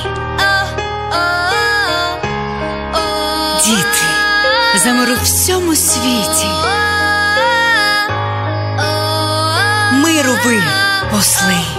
Діти, 3.64 4.06
за 4.84 4.92
миру 4.92 5.14
всьому 5.22 5.74
світі. 5.74 6.46
Миру 9.92 10.38
ви 10.44 10.62
посли. 11.10 11.77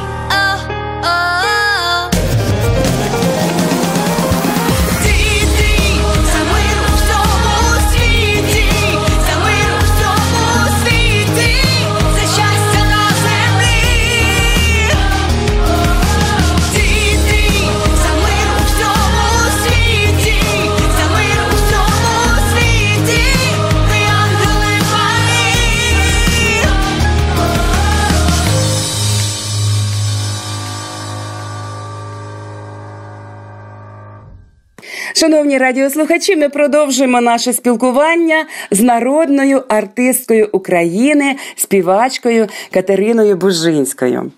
Радіослухачі, 35.59 36.35
ми 36.35 36.49
продовжуємо 36.49 37.21
наше 37.21 37.53
спілкування 37.53 38.45
з 38.71 38.81
народною 38.81 39.63
артисткою 39.67 40.49
України, 40.51 41.35
співачкою 41.55 42.47
Катериною 42.71 43.35
Бужинською. 43.35 44.31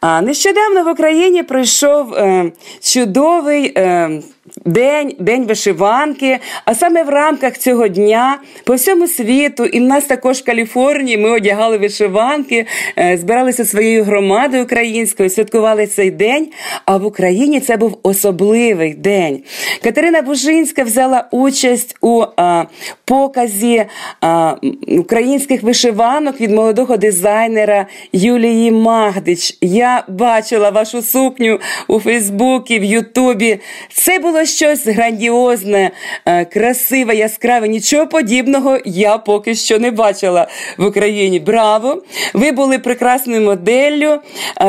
А 0.00 0.20
нещодавно 0.20 0.84
в 0.84 0.92
Україні 0.92 1.42
пройшов 1.42 2.14
е, 2.14 2.52
чудовий. 2.80 3.72
Е, 3.76 4.20
День, 4.64 5.14
день 5.18 5.46
вишиванки. 5.46 6.38
А 6.64 6.74
саме 6.74 7.02
в 7.02 7.08
рамках 7.08 7.58
цього 7.58 7.88
дня 7.88 8.38
по 8.64 8.74
всьому 8.74 9.06
світу, 9.06 9.64
і 9.64 9.80
в 9.80 9.82
нас 9.82 10.04
також 10.04 10.38
в 10.38 10.44
Каліфорнії 10.44 11.18
ми 11.18 11.30
одягали 11.30 11.78
вишиванки, 11.78 12.66
е, 12.98 13.16
збиралися 13.16 13.64
своєю 13.64 14.04
громадою 14.04 14.62
українською, 14.62 15.30
святкували 15.30 15.86
цей 15.86 16.10
день. 16.10 16.48
А 16.84 16.96
в 16.96 17.06
Україні 17.06 17.60
це 17.60 17.76
був 17.76 17.98
особливий 18.02 18.94
день. 18.94 19.42
Катерина 19.82 20.22
Бужинська 20.22 20.49
взяла 20.54 21.28
участь 21.30 21.96
у 22.00 22.24
а, 22.36 22.64
показі 23.04 23.84
а, 24.20 24.54
українських 24.98 25.62
вишиванок 25.62 26.40
від 26.40 26.50
молодого 26.50 26.96
дизайнера 26.96 27.86
Юлії 28.12 28.70
Магдич. 28.70 29.58
Я 29.60 30.04
бачила 30.08 30.70
вашу 30.70 31.02
сукню 31.02 31.58
у 31.88 32.00
Фейсбуці, 32.00 32.78
в 32.78 32.84
Ютубі. 32.84 33.60
Це 33.92 34.18
було 34.18 34.44
щось 34.44 34.86
грандіозне, 34.86 35.90
е, 36.26 36.44
красиве, 36.44 37.14
яскраве. 37.14 37.68
Нічого 37.68 38.06
подібного 38.06 38.78
я 38.84 39.18
поки 39.18 39.54
що 39.54 39.78
не 39.78 39.90
бачила 39.90 40.48
в 40.78 40.86
Україні. 40.86 41.40
Браво! 41.40 42.02
Ви 42.34 42.52
були 42.52 42.78
прекрасною 42.78 43.40
моделлю. 43.40 44.10
Е, 44.10 44.20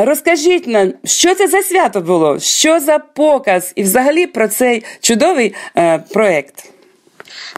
розкажіть 0.04 0.66
нам, 0.66 0.92
що 1.04 1.34
це 1.34 1.48
за 1.48 1.62
свято 1.62 2.00
було? 2.00 2.38
Що 2.40 2.80
за 2.80 2.98
показ? 2.98 3.72
І 3.76 3.82
взагалі 3.82 4.26
про 4.26 4.48
цей 4.48 4.84
чудовий 5.00 5.54
е, 5.71 5.71
проект. 5.74 6.72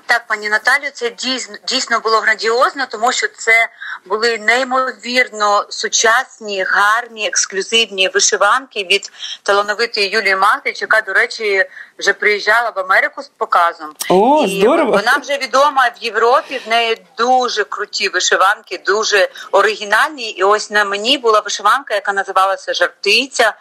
Так, 0.07 0.27
пані 0.27 0.49
Наталю, 0.49 0.91
це 0.93 1.11
дійсно 1.11 1.57
дійсно 1.67 2.01
було 2.01 2.21
грандіозно, 2.21 2.87
тому 2.91 3.13
що 3.13 3.29
це 3.29 3.69
були 4.07 4.39
неймовірно 4.39 5.67
сучасні, 5.69 6.63
гарні, 6.63 7.27
ексклюзивні 7.29 8.09
вишиванки 8.09 8.85
від 8.85 9.13
талановитої 9.43 10.09
Юлії 10.09 10.37
Магдич, 10.37 10.81
яка, 10.83 11.01
до 11.01 11.13
речі, 11.13 11.65
вже 11.99 12.13
приїжджала 12.13 12.71
в 12.71 12.79
Америку 12.79 13.23
з 13.23 13.29
показом. 13.29 13.95
О, 14.11 14.45
І 14.47 14.61
здорово! 14.61 14.91
Вона 14.91 15.17
вже 15.23 15.39
відома 15.39 15.91
в 16.01 16.05
Європі. 16.05 16.61
В 16.67 16.69
неї 16.69 17.07
дуже 17.19 17.65
круті 17.65 18.09
вишиванки, 18.09 18.81
дуже 18.87 19.29
оригінальні. 19.53 20.31
І 20.31 20.43
ось 20.43 20.71
на 20.71 20.85
мені 20.85 21.19
була 21.19 21.41
вишиванка, 21.41 21.95
яка 21.95 22.13
називалася 22.13 22.75
Жартиця. 22.75 23.55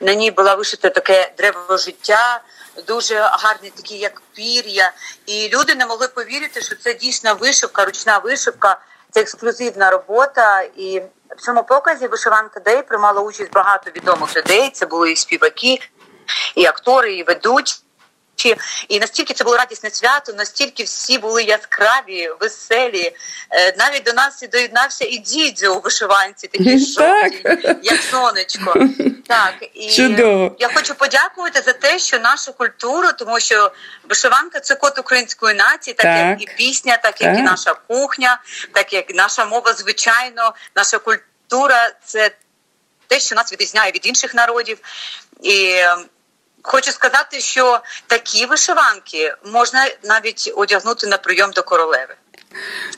На 0.00 0.14
ній 0.14 0.30
була 0.30 0.54
вишита 0.54 0.90
таке 0.90 1.32
древо 1.36 1.76
життя 1.76 2.40
дуже 2.86 3.14
гарні, 3.14 3.70
такі 3.70 3.96
як 3.96 4.22
пір'я. 4.34 4.92
І 5.26 5.48
люди 5.52 5.74
не 5.74 5.86
могли 5.90 6.08
повірити, 6.08 6.60
що 6.60 6.76
це 6.76 6.94
дійсно 6.94 7.34
вишивка, 7.34 7.84
ручна 7.84 8.18
вишивка, 8.18 8.80
це 9.10 9.20
ексклюзивна 9.20 9.90
робота. 9.90 10.60
І 10.76 11.02
в 11.36 11.40
цьому 11.40 11.64
показі 11.64 12.06
вишиванка 12.06 12.60
Дей 12.60 12.82
приймало 12.82 13.20
участь 13.20 13.52
багато 13.52 13.90
відомих 13.90 14.36
людей. 14.36 14.70
Це 14.70 14.86
були 14.86 15.12
і 15.12 15.16
співаки, 15.16 15.78
і 16.54 16.66
актори, 16.66 17.14
і 17.14 17.22
ведучі. 18.44 18.56
І 18.88 19.00
настільки 19.00 19.34
це 19.34 19.44
було 19.44 19.56
радісне 19.56 19.90
свято, 19.90 20.32
настільки 20.32 20.82
всі 20.82 21.18
були 21.18 21.42
яскраві, 21.42 22.30
веселі. 22.40 23.12
Е, 23.50 23.74
навіть 23.78 24.02
до 24.02 24.12
нас 24.12 24.42
і 24.42 24.46
доєднався 24.46 25.04
і 25.04 25.18
дідзьо 25.18 25.74
у 25.74 25.80
вишиванці, 25.80 26.46
такий 26.46 26.78
жовтий, 26.78 27.42
як 27.82 28.00
сонечко. 28.10 28.74
Так 29.26 29.54
і 29.74 29.90
Чудово. 29.90 30.56
я 30.58 30.68
хочу 30.74 30.94
подякувати 30.94 31.60
за 31.60 31.72
те, 31.72 31.98
що 31.98 32.18
нашу 32.18 32.52
культуру, 32.52 33.08
тому 33.18 33.40
що 33.40 33.72
вишиванка 34.08 34.60
це 34.60 34.74
код 34.74 34.98
української 34.98 35.54
нації, 35.54 35.94
так, 35.94 36.04
так. 36.04 36.40
як 36.40 36.42
і 36.42 36.56
пісня, 36.56 36.92
так, 36.92 37.02
так 37.02 37.20
як 37.20 37.38
і 37.38 37.42
наша 37.42 37.74
кухня, 37.74 38.40
так 38.72 38.92
як 38.92 39.14
наша 39.14 39.44
мова, 39.44 39.72
звичайно, 39.72 40.54
наша 40.76 40.98
культура 40.98 41.90
це 42.04 42.30
те, 43.06 43.20
що 43.20 43.34
нас 43.34 43.52
відрізняє 43.52 43.92
від 43.92 44.06
інших 44.06 44.34
народів. 44.34 44.78
І 45.42 45.82
Хочу 46.62 46.92
сказати, 46.92 47.40
що 47.40 47.80
такі 48.06 48.46
вишиванки 48.46 49.34
можна 49.44 49.86
навіть 50.04 50.52
одягнути 50.56 51.06
на 51.06 51.16
прийом 51.16 51.50
до 51.50 51.62
королеви. 51.62 52.14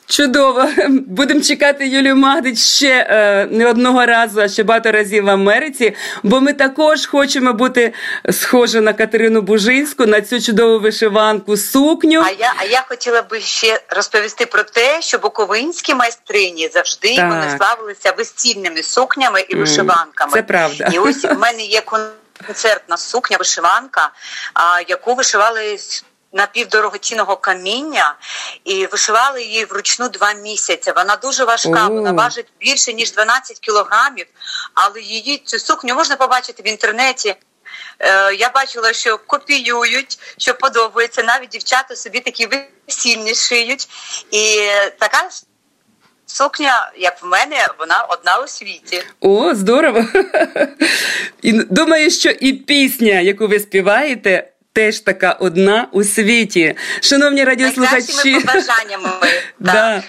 Чудово, 0.06 0.68
будемо 0.88 1.40
чекати 1.40 1.88
Юлію 1.88 2.16
Магдич 2.16 2.58
ще 2.58 3.06
е, 3.10 3.46
не 3.50 3.66
одного 3.66 4.06
разу, 4.06 4.40
а 4.40 4.48
ще 4.48 4.62
багато 4.62 4.92
разів 4.92 5.24
в 5.24 5.30
Америці. 5.30 5.96
Бо 6.22 6.40
ми 6.40 6.52
також 6.52 7.06
хочемо 7.06 7.52
бути 7.52 7.92
схожі 8.30 8.80
на 8.80 8.92
Катерину 8.92 9.42
Бужинську, 9.42 10.06
на 10.06 10.20
цю 10.20 10.40
чудову 10.40 10.80
вишиванку 10.80 11.56
сукню. 11.56 12.22
А 12.26 12.30
я 12.30 12.54
а 12.56 12.64
я 12.64 12.84
хотіла 12.88 13.22
би 13.22 13.40
ще 13.40 13.80
розповісти 13.88 14.46
про 14.46 14.62
те, 14.62 15.02
що 15.02 15.18
буковинські 15.18 15.94
майстрині 15.94 16.70
завжди 16.74 17.16
так. 17.16 17.28
вони 17.28 17.56
славилися 17.58 18.12
весільними 18.18 18.82
сукнями 18.82 19.40
і 19.48 19.54
вишиванками. 19.56 20.32
Це 20.32 20.42
правда. 20.42 20.90
І 20.92 20.98
ось 20.98 21.24
в 21.24 21.38
мене 21.38 21.62
є 21.62 21.80
концертна 22.46 22.96
сукня, 22.96 23.36
вишиванка, 23.36 24.10
яку 24.88 25.14
вишивали 25.14 25.78
напівдорогоцінного 26.32 27.36
каміння 27.36 28.14
і 28.64 28.86
вишивали 28.86 29.42
її 29.42 29.64
вручну 29.64 30.08
два 30.08 30.32
місяці. 30.32 30.92
Вона 30.96 31.16
дуже 31.16 31.44
важка, 31.44 31.88
вона 31.88 32.12
важить 32.12 32.46
більше 32.60 32.92
ніж 32.92 33.12
12 33.12 33.58
кілограмів, 33.58 34.26
але 34.74 35.00
її 35.00 35.38
цю 35.38 35.58
сукню 35.58 35.94
можна 35.94 36.16
побачити 36.16 36.62
в 36.62 36.68
інтернеті. 36.68 37.36
Е, 37.98 38.34
я 38.34 38.50
бачила, 38.50 38.92
що 38.92 39.18
копіюють, 39.18 40.18
що 40.38 40.54
подобається. 40.54 41.22
Навіть 41.22 41.48
дівчата 41.48 41.96
собі 41.96 42.20
такі 42.20 42.48
весільні 42.88 43.34
шиють. 43.34 43.88
І 44.30 44.70
така 44.98 45.28
сукня, 46.32 46.92
як 46.98 47.22
в 47.22 47.26
мене, 47.26 47.56
вона 47.78 48.06
одна 48.08 48.38
у 48.38 48.48
світі. 48.48 49.02
О, 49.20 49.54
здорово! 49.54 50.04
І 51.42 51.52
думаю, 51.52 52.10
що 52.10 52.30
і 52.30 52.52
пісня, 52.52 53.20
яку 53.20 53.46
ви 53.48 53.58
співаєте. 53.58 54.51
Теж 54.74 55.00
така 55.00 55.32
одна 55.32 55.88
у 55.92 56.04
світі. 56.04 56.74
Шановні 57.00 57.44
радіослухачі, 57.44 58.34
побажаннями. 58.34 59.08
да. 59.60 60.02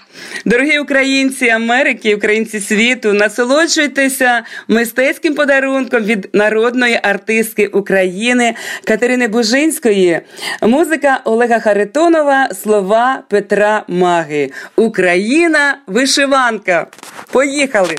Дорогі 0.45 0.79
українці 0.79 1.49
Америки, 1.49 2.15
українці 2.15 2.59
світу, 2.59 3.13
насолоджуйтеся 3.13 4.43
мистецьким 4.67 5.35
подарунком 5.35 6.03
від 6.03 6.29
народної 6.33 6.99
артистки 7.03 7.67
України 7.67 8.55
Катерини 8.83 9.27
Бужинської, 9.27 10.21
музика 10.61 11.21
Олега 11.25 11.59
Харитонова, 11.59 12.49
слова 12.63 13.23
Петра 13.29 13.83
Маги. 13.87 14.51
Україна 14.75 15.77
вишиванка. 15.87 16.87
Поїхали! 17.31 17.97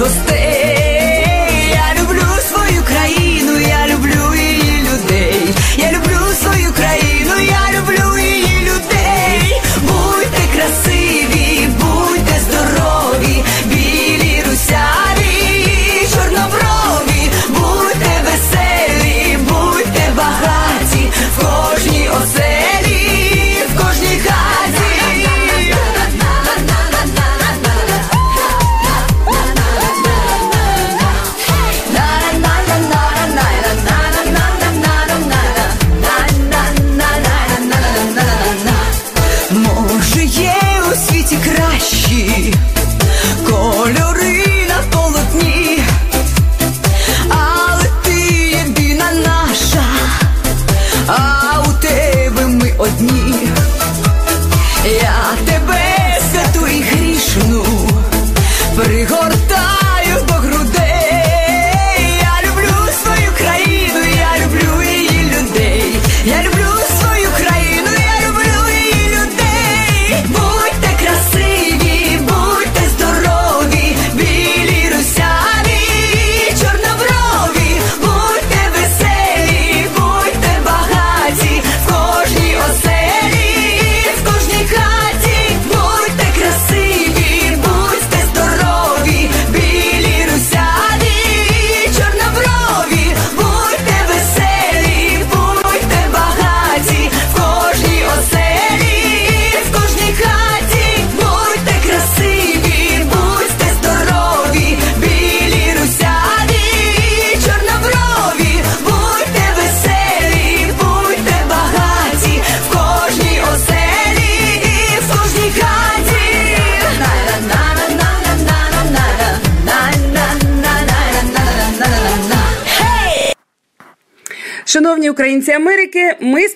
Usted 0.00 0.33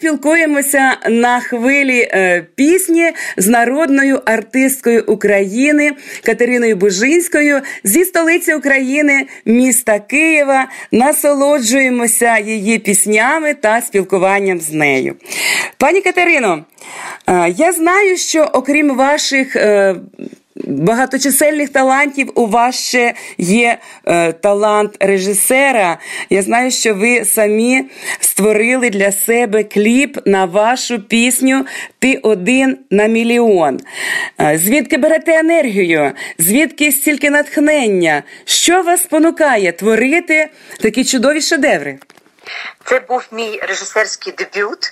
спілкуємося 0.09 0.97
на 1.09 1.41
хвилі 1.41 2.01
е, 2.01 2.47
пісні 2.55 3.13
з 3.37 3.47
народною 3.47 4.23
артисткою 4.25 5.05
України 5.07 5.93
Катериною 6.23 6.77
Бужинською 6.77 7.61
зі 7.85 8.05
столиці 8.05 8.55
України, 8.55 9.27
міста 9.45 9.99
Києва. 9.99 10.69
Насолоджуємося 10.93 12.39
її 12.39 12.79
піснями 12.79 13.55
та 13.55 13.81
спілкуванням 13.81 14.61
з 14.61 14.73
нею. 14.73 15.15
Пані 15.79 16.01
Катерино, 16.01 16.65
е, 17.27 17.55
я 17.57 17.73
знаю, 17.73 18.17
що 18.17 18.51
окрім 18.53 18.97
ваших. 18.97 19.57
Е, 19.57 19.95
багаточисельних 20.67 21.69
талантів 21.69 22.33
у 22.35 22.47
вас 22.47 22.87
ще 22.89 23.15
є 23.39 23.79
е, 24.07 24.33
талант 24.33 24.97
режисера. 25.01 25.99
Я 26.31 26.43
знаю, 26.43 26.71
що 26.71 26.95
ви 26.95 27.25
самі 27.25 27.85
створили 28.21 28.91
для 28.91 29.13
себе 29.13 29.65
кліп 29.65 30.19
на 30.27 30.45
вашу 30.45 30.99
пісню 31.03 31.67
Ти 31.99 32.17
один 32.17 32.77
на 32.91 33.07
мільйон. 33.07 33.81
Е, 34.41 34.59
звідки 34.59 34.97
берете 34.97 35.39
енергію? 35.39 36.13
Звідки 36.39 36.93
стільки 36.93 37.31
натхнення? 37.31 38.23
Що 38.45 38.83
вас 38.83 39.03
спонукає 39.03 39.73
творити 39.73 40.49
такі 40.81 41.05
чудові 41.05 41.41
шедеври? 41.41 41.99
Це 42.85 43.01
був 43.01 43.23
мій 43.31 43.61
режисерський 43.63 44.33
дебют. 44.33 44.91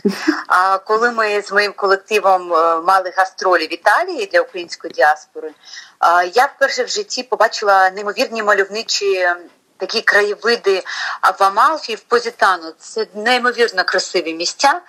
Коли 0.85 1.11
ми 1.11 1.43
з 1.43 1.53
моїм 1.53 1.73
колективом 1.73 2.53
е, 2.53 2.81
мали 2.81 3.13
гастролі 3.17 3.67
в 3.67 3.73
Італії 3.73 4.27
для 4.33 4.41
української 4.41 4.93
діаспори, 4.93 5.51
я 6.35 6.47
вперше 6.57 6.85
в 6.85 6.89
житті 6.89 7.23
побачила 7.23 7.91
неймовірні 7.91 8.43
мальовничі 8.43 9.27
такі 9.77 10.03
краєвиди 10.03 10.83
в 11.39 11.45
Амалфі 11.45 11.95
в 11.95 12.01
Позітану. 12.01 12.73
Це 12.79 13.07
неймовірно 13.15 13.85
красиві 13.85 14.35
місця. 14.35 14.81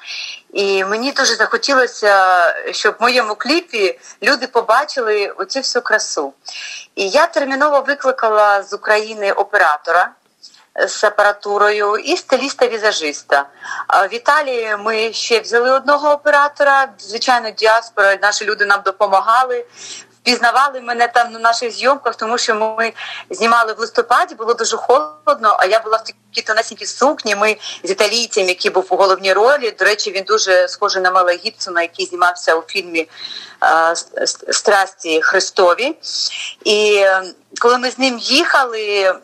І 0.53 0.83
мені 0.83 1.11
дуже 1.11 1.35
захотілося, 1.35 2.53
щоб 2.71 2.95
в 2.99 3.01
моєму 3.01 3.35
кліпі 3.35 3.99
люди 4.23 4.47
побачили 4.47 5.27
оцю 5.27 5.59
всю 5.59 5.83
красу. 5.83 6.33
І 6.95 7.09
я 7.09 7.27
терміново 7.27 7.81
викликала 7.81 8.63
з 8.63 8.73
України 8.73 9.31
оператора 9.31 10.11
з 10.77 11.03
апаратурою 11.03 11.97
і 11.97 12.17
стиліста-візажиста. 12.17 13.45
В 14.11 14.13
Італії 14.13 14.77
ми 14.79 15.13
ще 15.13 15.39
взяли 15.39 15.71
одного 15.71 16.11
оператора. 16.11 16.87
Звичайно, 16.99 17.49
діаспора, 17.49 18.17
наші 18.21 18.45
люди 18.45 18.65
нам 18.65 18.81
допомагали. 18.85 19.65
Впізнавали 20.21 20.81
мене 20.81 21.07
там 21.07 21.31
на 21.31 21.39
наших 21.39 21.71
зйомках, 21.71 22.15
тому 22.15 22.37
що 22.37 22.55
ми 22.55 22.93
знімали 23.29 23.73
в 23.73 23.79
листопаді, 23.79 24.35
було 24.35 24.53
дуже 24.53 24.77
холодно. 24.77 25.57
А 25.59 25.65
я 25.65 25.79
була 25.79 25.97
в 25.97 26.03
такій 26.03 26.47
тонесенькій 26.47 26.85
сукні. 26.85 27.35
Ми 27.35 27.57
з 27.83 27.91
італійцем, 27.91 28.47
який 28.47 28.71
був 28.71 28.87
у 28.89 28.95
головній 28.95 29.33
ролі. 29.33 29.71
До 29.71 29.85
речі, 29.85 30.11
він 30.11 30.23
дуже 30.23 30.67
схожий 30.67 31.01
на 31.01 31.11
Мела 31.11 31.33
Гібсона, 31.33 31.81
який 31.81 32.05
знімався 32.05 32.55
у 32.55 32.61
фільмі 32.61 33.09
Страсті 34.51 35.21
Христові. 35.21 35.97
І 36.63 37.05
коли 37.59 37.77
ми 37.77 37.91
з 37.91 37.99
ним 37.99 38.17
їхали 38.17 39.15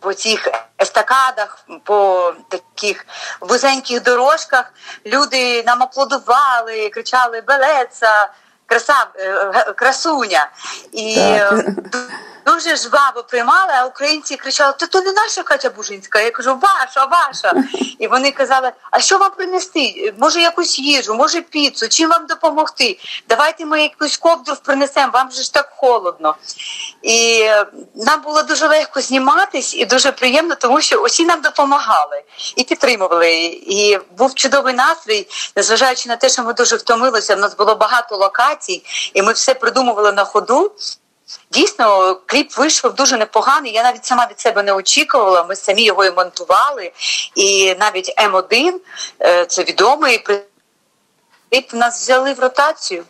по 0.00 0.14
цих 0.14 0.48
естакадах, 0.78 1.64
по 1.84 2.34
таких 2.48 3.06
вузеньких 3.40 4.02
дорожках. 4.02 4.72
Люди 5.04 5.62
нам 5.64 5.82
аплодували, 5.82 6.88
кричали 6.88 7.40
Белеца, 7.40 8.32
краса, 8.70 9.06
е, 9.16 9.72
красуня. 9.76 10.50
І 10.92 11.14
так. 11.14 11.64
дуже 12.46 12.76
жваво 12.76 13.22
приймали, 13.28 13.72
а 13.72 13.84
українці 13.84 14.36
кричали: 14.36 14.74
Та 14.78 14.86
то 14.86 15.00
не 15.00 15.12
наша 15.12 15.42
Катя 15.42 15.70
Бужинська. 15.70 16.20
Я 16.20 16.30
кажу, 16.30 16.58
ваша, 16.62 17.04
ваша. 17.04 17.54
І 17.98 18.06
вони 18.06 18.30
казали: 18.30 18.72
А 18.90 19.00
що 19.00 19.18
вам 19.18 19.30
принести? 19.36 20.14
Може, 20.18 20.40
якусь 20.40 20.78
їжу, 20.78 21.14
може 21.14 21.40
піцу, 21.40 21.88
чим 21.88 22.10
вам 22.10 22.26
допомогти? 22.26 22.98
Давайте 23.28 23.64
ми 23.64 23.82
якусь 23.82 24.16
ковдру 24.16 24.56
принесемо, 24.64 25.10
вам 25.12 25.30
же 25.30 25.42
ж 25.42 25.54
так 25.54 25.72
холодно. 25.76 26.34
І 27.02 27.40
е, 27.42 27.66
нам 27.94 28.20
було 28.20 28.42
дуже 28.42 28.66
легко 28.66 29.00
зніматись 29.00 29.74
і 29.74 29.86
дуже 29.86 30.12
приємно, 30.12 30.54
тому 30.54 30.80
що 30.80 30.96
усі 30.96 31.24
нам 31.24 31.40
допомагали 31.40 32.22
і 32.56 32.64
підтримували. 32.64 33.36
І 33.66 33.98
був 34.18 34.34
чудовий 34.34 34.74
настрій, 34.74 35.26
незважаючи 35.56 36.08
на 36.08 36.16
те, 36.16 36.28
що 36.28 36.42
ми 36.42 36.52
дуже 36.52 36.76
втомилися. 36.76 37.36
У 37.36 37.38
нас 37.38 37.56
було 37.56 37.74
багато 37.74 38.16
локацій, 38.16 38.59
і 39.14 39.22
ми 39.22 39.32
все 39.32 39.54
придумували 39.54 40.12
на 40.12 40.24
ходу. 40.24 40.72
Дійсно, 41.50 42.14
кліп 42.26 42.56
вийшов 42.56 42.94
дуже 42.94 43.16
непоганий. 43.16 43.72
Я 43.72 43.82
навіть 43.82 44.04
сама 44.04 44.26
від 44.30 44.40
себе 44.40 44.62
не 44.62 44.72
очікувала. 44.72 45.44
Ми 45.44 45.56
самі 45.56 45.82
його 45.82 46.04
і 46.04 46.10
монтували. 46.10 46.92
І 47.34 47.74
навіть 47.74 48.14
М1, 48.18 48.72
е, 49.22 49.46
це 49.46 49.64
відомий 49.64 50.18
кліп, 50.18 51.72
нас 51.72 52.02
взяли 52.02 52.32
в 52.32 52.40
ротацію. 52.40 53.04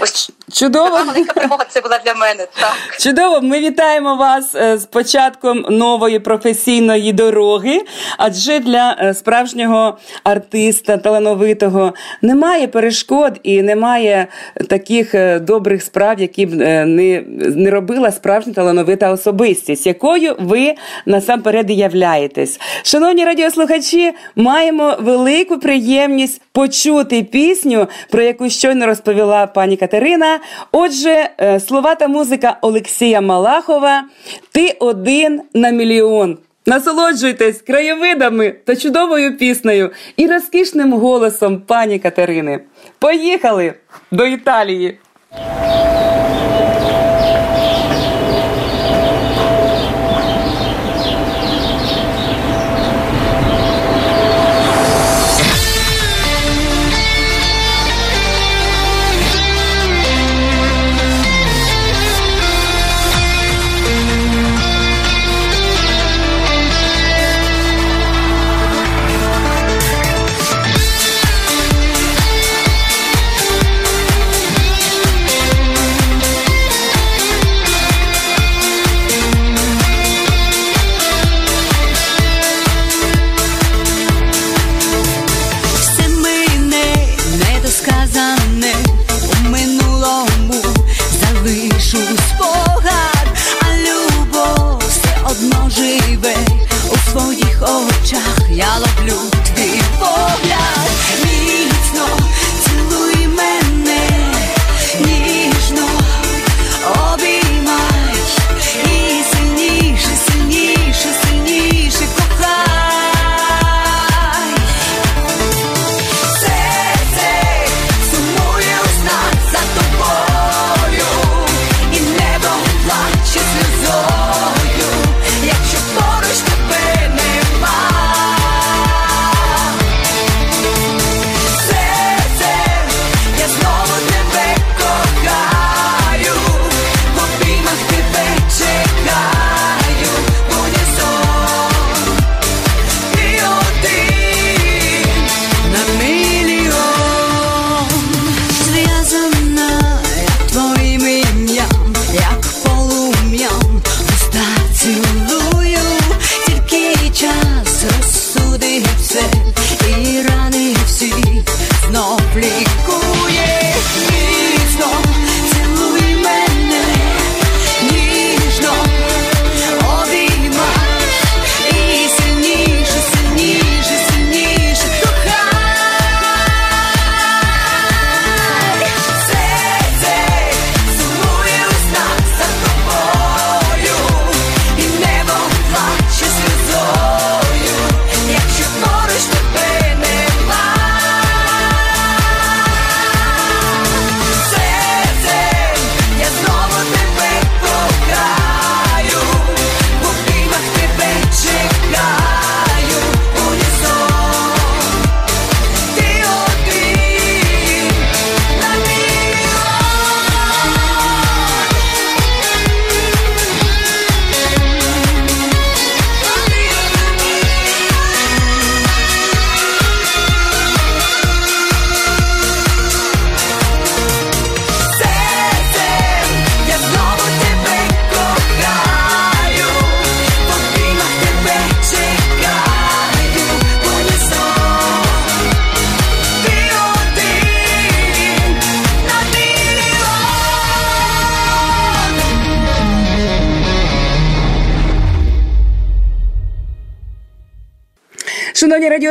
Ось 0.00 0.30
Чудово. 0.52 0.90
Така 0.90 1.12
велика 1.12 1.32
перемога 1.32 1.64
це 1.68 1.80
була 1.80 2.00
для 2.04 2.14
мене. 2.14 2.46
Так. 2.60 2.72
Чудово. 3.00 3.40
Ми 3.40 3.60
вітаємо 3.60 4.16
вас 4.16 4.54
е, 4.54 4.78
з 4.78 4.84
початком 4.84 5.66
нової 5.70 6.18
професійної 6.18 7.12
дороги. 7.12 7.80
Адже 8.18 8.58
для 8.58 8.96
е, 9.00 9.14
справжнього 9.14 9.98
артиста, 10.24 10.96
талановитого 10.96 11.94
немає 12.22 12.66
перешкод 12.66 13.40
і 13.42 13.62
немає 13.62 14.26
таких 14.68 15.14
е, 15.14 15.38
добрих 15.38 15.82
справ, 15.82 16.20
які 16.20 16.46
б 16.46 16.54
не 16.86 17.22
не 17.56 17.70
робила 17.70 18.10
справжня 18.10 18.52
талановита 18.52 19.10
особистість, 19.10 19.86
якою 19.86 20.36
ви 20.38 20.74
насамперед 21.06 21.70
і 21.70 21.74
являєтесь. 21.74 22.60
Шановні 22.82 23.24
радіослухачі, 23.24 24.12
маємо 24.36 24.96
велику 25.00 25.58
приємність 25.58 26.42
почути 26.52 27.22
пісню, 27.22 27.88
про 28.10 28.22
яку 28.22 28.50
щойно 28.50 28.86
розповіла 28.86 29.46
пані 29.46 29.76
Катерина. 29.76 30.39
Отже, 30.72 31.30
е, 31.40 31.60
слова 31.60 31.94
та 31.94 32.08
музика 32.08 32.56
Олексія 32.60 33.20
Малахова. 33.20 34.04
Ти 34.52 34.76
один 34.80 35.42
на 35.54 35.70
мільйон. 35.70 36.38
Насолоджуйтесь 36.66 37.62
краєвидами 37.62 38.50
та 38.50 38.76
чудовою 38.76 39.36
піснею 39.36 39.90
і 40.16 40.26
розкішним 40.26 40.92
голосом 40.92 41.60
пані 41.60 41.98
Катерини. 41.98 42.60
Поїхали 42.98 43.74
до 44.10 44.26
Італії! 44.26 44.98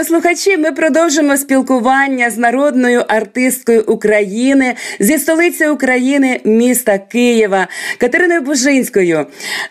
Радіослухачі, 0.09 0.57
ми 0.57 0.71
продовжимо 0.71 1.37
спілкування 1.37 2.29
з 2.29 2.37
народною 2.37 3.03
артисткою 3.07 3.83
України 3.87 4.75
зі 4.99 5.17
столиці 5.17 5.67
України, 5.67 6.41
міста 6.43 6.97
Києва, 6.97 7.67
Катериною 7.97 8.41
Бужинською. 8.41 9.25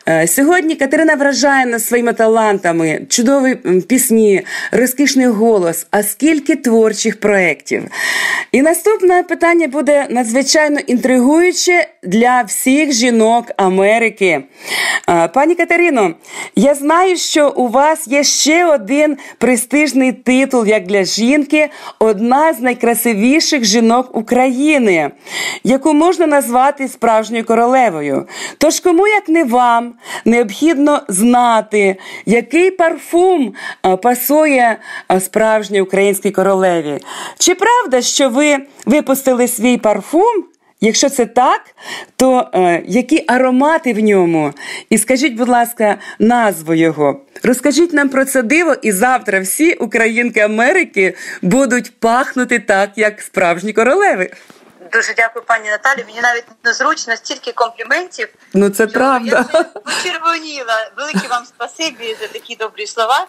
Е, 0.09 0.27
сьогодні 0.27 0.75
Катерина 0.77 1.15
вражає 1.15 1.67
нас 1.67 1.87
своїми 1.87 2.13
талантами, 2.13 3.01
чудові 3.09 3.55
пісні, 3.89 4.43
розкішний 4.73 5.27
голос, 5.27 5.87
а 5.91 6.03
скільки 6.03 6.57
творчих 6.57 7.21
проєктів. 7.21 7.83
І 8.53 8.63
наступне 8.63 9.23
питання 9.23 9.69
буде 9.69 10.07
надзвичайно 10.11 10.81
інтригуюче 10.87 11.89
для 12.03 12.43
всіх 12.43 12.93
жінок 12.93 13.47
Америки. 13.57 14.43
Е, 15.11 15.29
пані 15.29 15.55
Катерино, 15.55 16.15
я 16.57 16.75
знаю, 16.75 17.17
що 17.17 17.53
у 17.57 17.69
вас 17.69 18.09
є 18.09 18.25
ще 18.25 18.67
один 18.67 19.17
престижний 19.39 20.13
титул 20.13 20.67
як 20.67 20.87
для 20.87 21.05
жінки, 21.05 21.69
одна 21.99 22.53
з 22.53 22.61
найкрасивіших 22.61 23.65
жінок 23.65 24.17
України, 24.17 25.11
яку 25.65 25.95
можна 25.95 26.27
назвати 26.27 26.89
справжньою 26.89 27.45
королевою. 27.45 28.27
Тож 28.59 28.81
кому 28.81 29.09
як 29.09 29.29
не 29.29 29.45
вам 29.45 29.95
необхідно 30.25 31.03
знати, 31.09 31.97
який 32.27 32.71
парфум 32.71 33.55
пасує 34.03 34.77
справжній 35.21 35.81
українській 35.81 36.31
королеві? 36.31 36.99
Чи 37.39 37.55
правда, 37.55 38.03
що 38.03 38.29
ви 38.29 38.59
випустили 38.87 39.49
свій 39.49 39.77
парфум? 39.77 40.58
Якщо 40.81 41.11
це 41.11 41.27
так, 41.27 41.61
то 42.17 42.51
е, 42.55 42.83
які 42.87 43.25
аромати 43.29 43.93
в 43.93 43.99
ньому? 43.99 44.53
І 44.91 44.99
скажіть, 44.99 45.35
будь 45.35 45.49
ласка, 45.49 45.99
назву 46.19 46.75
його. 46.75 47.21
Розкажіть 47.43 47.93
нам 47.93 48.09
про 48.09 48.25
це 48.25 48.43
диво, 48.43 48.75
і 48.83 48.93
завтра 48.93 49.41
всі 49.41 49.75
українки 49.75 50.41
Америки 50.41 51.17
будуть 51.43 52.01
пахнути 52.01 52.59
так, 52.59 52.91
як 52.97 53.21
справжні 53.21 53.73
королеви. 53.73 54.31
Дуже 54.93 55.15
дякую, 55.15 55.45
пані 55.45 55.71
Наталі. 55.71 56.05
Мені 56.07 56.21
навіть 56.21 56.45
незручно 56.65 57.17
стільки 57.17 57.53
компліментів. 57.53 58.29
Ну 58.55 58.71
це 58.71 58.87
правда. 58.87 59.45
Я 59.55 59.63
почервоніла. 59.65 60.91
Велике 60.97 61.29
вам 61.29 61.45
спасибі 61.45 62.17
за 62.21 62.27
такі 62.27 62.57
добрі 62.57 62.87
слова. 62.87 63.27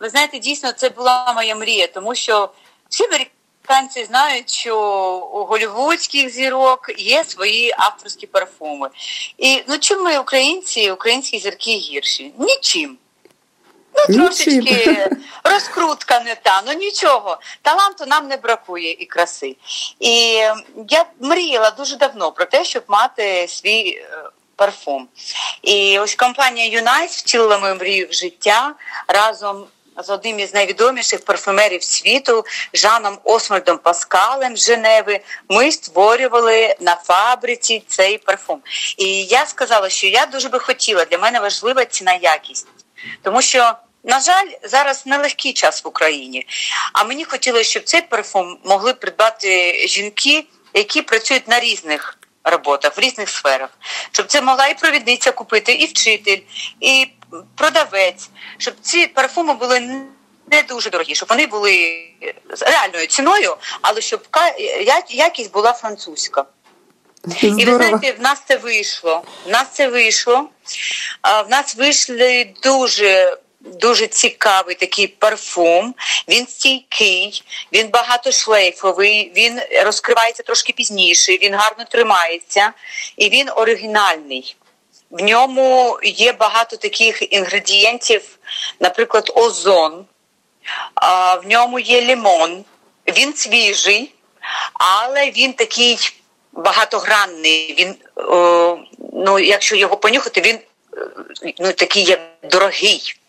Ви 0.00 0.08
знаєте, 0.08 0.38
дійсно 0.38 0.72
це 0.72 0.88
була 0.88 1.32
моя 1.36 1.56
мрія, 1.56 1.86
тому 1.86 2.14
що 2.14 2.52
всі 2.88 3.04
американці 3.04 3.41
знають, 4.04 4.50
що 4.50 4.76
у 5.32 5.44
голівудських 5.44 6.30
зірок 6.30 6.90
є 6.98 7.24
свої 7.24 7.74
авторські 7.78 8.26
парфуми. 8.26 8.88
І 9.38 9.62
ну 9.68 9.78
чим 9.78 10.02
ми 10.02 10.18
українці, 10.18 10.90
українські 10.90 11.38
зірки 11.38 11.70
гірші? 11.70 12.32
Нічим. 12.38 12.98
Ну, 13.94 14.14
трошечки 14.14 15.10
розкрутка 15.44 16.20
не 16.20 16.34
та, 16.34 16.62
ну 16.66 16.72
нічого. 16.72 17.38
Таланту 17.62 18.06
нам 18.06 18.28
не 18.28 18.36
бракує 18.36 18.90
і 18.90 19.06
краси. 19.06 19.56
І 20.00 20.10
я 20.88 21.04
мріяла 21.20 21.70
дуже 21.70 21.96
давно 21.96 22.32
про 22.32 22.44
те, 22.44 22.64
щоб 22.64 22.84
мати 22.88 23.48
свій 23.48 23.88
е, 23.88 24.08
парфум. 24.56 25.08
І 25.62 25.98
ось 25.98 26.14
компанія 26.14 26.78
Юнайс 26.78 27.16
втілила 27.16 27.58
мою 27.58 27.74
мрію 27.74 28.08
в 28.10 28.12
життя 28.12 28.74
разом. 29.08 29.66
З 29.96 30.10
одним 30.10 30.38
із 30.38 30.54
найвідоміших 30.54 31.24
парфумерів 31.24 31.82
світу 31.82 32.44
Жаном 32.74 33.18
Осмальдом 33.24 33.78
Паскалем 33.78 34.56
з 34.56 34.66
Женеви 34.66 35.20
ми 35.48 35.72
створювали 35.72 36.76
на 36.80 36.96
фабриці 36.96 37.82
цей 37.88 38.18
парфум. 38.18 38.62
І 38.96 39.24
я 39.24 39.46
сказала, 39.46 39.88
що 39.88 40.06
я 40.06 40.26
дуже 40.26 40.48
би 40.48 40.58
хотіла, 40.58 41.04
для 41.04 41.18
мене 41.18 41.40
важлива 41.40 41.84
ціна 41.84 42.14
якість. 42.14 42.66
Тому 43.22 43.42
що, 43.42 43.72
на 44.04 44.20
жаль, 44.20 44.48
зараз 44.62 45.06
нелегкий 45.06 45.52
час 45.52 45.84
в 45.84 45.88
Україні. 45.88 46.46
А 46.92 47.04
мені 47.04 47.24
хотілося, 47.24 47.70
щоб 47.70 47.84
цей 47.84 48.02
парфум 48.02 48.58
могли 48.64 48.94
придбати 48.94 49.74
жінки, 49.88 50.44
які 50.74 51.02
працюють 51.02 51.48
на 51.48 51.60
різних 51.60 52.18
роботах, 52.44 52.96
в 52.96 53.00
різних 53.00 53.28
сферах. 53.28 53.70
Щоб 54.12 54.26
це 54.26 54.42
могла 54.42 54.66
і 54.66 54.78
провідниця 54.78 55.32
купити, 55.32 55.72
і 55.72 55.86
вчитель, 55.86 56.38
і 56.80 57.08
продавець, 57.54 58.30
щоб 58.58 58.74
ці 58.80 59.06
парфуми 59.06 59.54
були 59.54 59.80
не 60.50 60.62
дуже 60.62 60.90
дорогі, 60.90 61.14
щоб 61.14 61.28
вони 61.28 61.46
були 61.46 62.04
з 62.50 62.62
реальною 62.62 63.06
ціною, 63.06 63.56
але 63.82 64.00
щоб 64.00 64.26
якість 65.08 65.52
була 65.52 65.72
французька. 65.72 66.44
Здорово. 67.24 67.60
І 67.60 67.64
ви 67.64 67.76
знаєте, 67.76 68.12
в 68.12 68.20
нас 68.20 68.42
це 68.48 68.56
вийшло. 68.56 69.22
В 69.46 69.50
нас 69.50 69.66
це 69.72 69.88
вийшло. 69.88 70.48
В 71.46 71.50
нас 71.50 71.76
вийшли 71.76 72.54
дуже. 72.62 73.36
Дуже 73.64 74.06
цікавий 74.06 74.74
такий 74.74 75.06
парфум. 75.06 75.94
Він 76.28 76.46
стійкий, 76.46 77.42
він 77.72 77.88
багатошлейфовий, 77.88 79.32
він 79.36 79.60
розкривається 79.84 80.42
трошки 80.42 80.72
пізніше, 80.72 81.32
він 81.32 81.54
гарно 81.54 81.84
тримається 81.84 82.72
і 83.16 83.28
він 83.28 83.48
оригінальний. 83.56 84.56
В 85.10 85.22
ньому 85.22 85.98
є 86.02 86.32
багато 86.32 86.76
таких 86.76 87.32
інгредієнтів, 87.32 88.38
наприклад, 88.80 89.32
озон, 89.34 90.04
в 91.42 91.46
ньому 91.46 91.78
є 91.78 92.06
лимон, 92.06 92.64
він 93.08 93.34
свіжий, 93.34 94.14
але 94.72 95.30
він 95.30 95.52
такий 95.52 96.12
багатогранний. 96.52 97.74
Він, 97.78 97.94
ну, 99.12 99.38
якщо 99.38 99.76
його 99.76 99.96
понюхати, 99.96 100.40
він 100.40 100.58
ну, 101.58 101.72
такий 101.72 102.04
як 102.04 102.20
дорогий. 102.42 103.21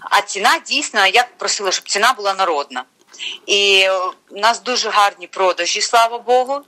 А 0.00 0.20
ціна 0.20 0.58
дійсно, 0.66 1.06
я 1.06 1.26
просила, 1.38 1.72
щоб 1.72 1.88
ціна 1.88 2.12
була 2.12 2.34
народна. 2.34 2.84
І 3.46 3.88
у 4.30 4.38
нас 4.38 4.62
дуже 4.62 4.90
гарні 4.90 5.26
продажі, 5.26 5.80
слава 5.80 6.18
Богу. 6.18 6.60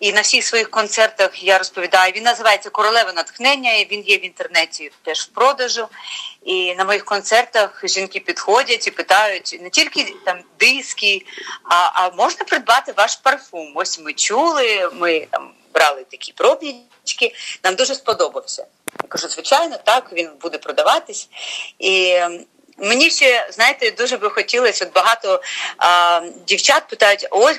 І 0.00 0.12
на 0.12 0.20
всіх 0.20 0.44
своїх 0.44 0.70
концертах 0.70 1.44
я 1.44 1.58
розповідаю. 1.58 2.12
Він 2.16 2.22
називається 2.22 2.70
Королева 2.70 3.12
натхнення. 3.12 3.74
і 3.74 3.88
Він 3.90 4.02
є 4.06 4.18
в 4.18 4.24
інтернеті 4.24 4.90
теж 5.02 5.20
в 5.20 5.26
продажу. 5.26 5.88
І 6.44 6.74
на 6.74 6.84
моїх 6.84 7.04
концертах 7.04 7.84
жінки 7.84 8.20
підходять 8.20 8.86
і 8.86 8.90
питають 8.90 9.58
не 9.60 9.70
тільки 9.70 10.14
там 10.24 10.38
диски, 10.58 11.26
а 11.64 11.90
а 11.94 12.10
можна 12.10 12.44
придбати 12.44 12.92
ваш 12.96 13.16
парфум. 13.16 13.72
Ось 13.74 13.98
ми 13.98 14.12
чули, 14.12 14.90
ми 14.92 15.26
там 15.30 15.50
брали 15.74 16.04
такі 16.10 16.32
пробнички, 17.08 17.34
нам 17.64 17.74
дуже 17.74 17.94
сподобався. 17.94 18.66
Я 19.02 19.08
кажу, 19.08 19.28
звичайно, 19.28 19.76
так 19.84 20.12
він 20.12 20.30
буде 20.40 20.58
продаватись. 20.58 21.28
І 21.78 22.20
Мені 22.80 23.10
ще 23.10 23.48
знаєте, 23.52 23.90
дуже 23.90 24.16
би 24.16 24.30
хотілося. 24.30 24.84
От 24.84 24.92
багато 24.92 25.42
а, 25.78 26.20
дівчат 26.46 26.88
питають: 26.88 27.26
ось 27.30 27.58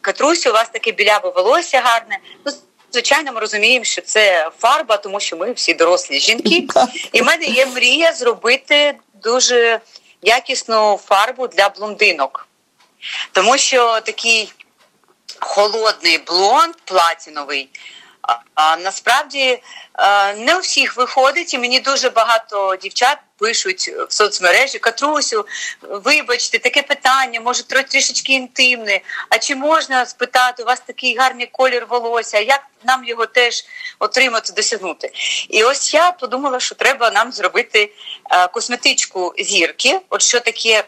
Катрусю, 0.00 0.50
у 0.50 0.52
вас 0.52 0.68
таке 0.68 0.92
біляве 0.92 1.30
волосся 1.30 1.80
гарне. 1.80 2.18
Ну, 2.46 2.52
звичайно, 2.92 3.32
ми 3.32 3.40
розуміємо, 3.40 3.84
що 3.84 4.02
це 4.02 4.50
фарба, 4.58 4.96
тому 4.96 5.20
що 5.20 5.36
ми 5.36 5.52
всі 5.52 5.74
дорослі 5.74 6.20
жінки. 6.20 6.66
І 7.12 7.22
в 7.22 7.24
мене 7.24 7.44
є 7.44 7.66
мрія 7.66 8.12
зробити 8.12 8.94
дуже 9.14 9.80
якісну 10.22 11.00
фарбу 11.06 11.48
для 11.48 11.68
блондинок, 11.68 12.48
тому 13.32 13.58
що 13.58 14.00
такий 14.00 14.52
холодний 15.40 16.18
блонд 16.18 16.74
платіновий. 16.84 17.68
А 18.54 18.76
насправді 18.76 19.62
не 20.36 20.56
у 20.56 20.60
всіх 20.60 20.96
виходить, 20.96 21.54
і 21.54 21.58
мені 21.58 21.80
дуже 21.80 22.10
багато 22.10 22.76
дівчат 22.76 23.18
пишуть 23.38 23.88
в 24.08 24.12
соцмережі 24.12 24.78
Катрусю, 24.78 25.46
вибачте, 25.82 26.58
таке 26.58 26.82
питання, 26.82 27.40
може 27.40 27.62
трішечки 27.62 28.32
інтимне. 28.32 29.00
А 29.28 29.38
чи 29.38 29.54
можна 29.54 30.06
спитати, 30.06 30.62
у 30.62 30.66
вас 30.66 30.80
такий 30.80 31.16
гарний 31.16 31.46
колір 31.46 31.86
волосся? 31.86 32.38
Як 32.38 32.60
нам 32.84 33.04
його 33.04 33.26
теж 33.26 33.64
отримати, 33.98 34.52
досягнути? 34.52 35.10
І 35.48 35.64
ось 35.64 35.94
я 35.94 36.12
подумала, 36.12 36.60
що 36.60 36.74
треба 36.74 37.10
нам 37.10 37.32
зробити 37.32 37.92
косметичку 38.52 39.34
зірки. 39.38 40.00
От 40.10 40.22
що 40.22 40.40
таке. 40.40 40.84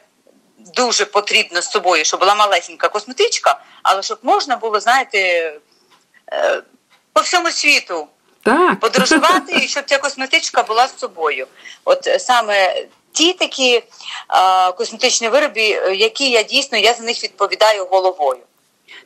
Дуже 0.75 1.05
потрібно 1.05 1.63
з 1.63 1.71
собою, 1.71 2.05
щоб 2.05 2.21
була 2.21 2.35
малесенька 2.35 2.89
косметичка, 2.89 3.61
але 3.83 4.03
щоб 4.03 4.19
можна 4.23 4.57
було, 4.57 4.81
знаєте, 4.81 5.19
е, 6.33 6.63
по 7.19 7.23
всьому 7.23 7.51
світу 7.51 8.07
так. 8.43 8.81
подорожувати, 8.81 9.53
і 9.57 9.69
щоб 9.69 9.85
ця 9.87 9.99
косметичка 9.99 10.63
була 10.63 10.89
з 10.89 10.99
собою. 10.99 11.47
От 11.85 12.07
е, 12.07 12.19
саме 12.19 12.85
ті 13.13 13.33
такі 13.33 13.83
а, 14.29 14.73
косметичні 14.73 15.29
вироби, 15.29 15.61
е, 15.61 15.95
які 15.95 16.31
я 16.31 16.43
дійсно 16.43 16.79
я 16.79 16.95
за 16.95 17.03
них 17.03 17.23
відповідаю 17.25 17.85
головою. 17.85 18.41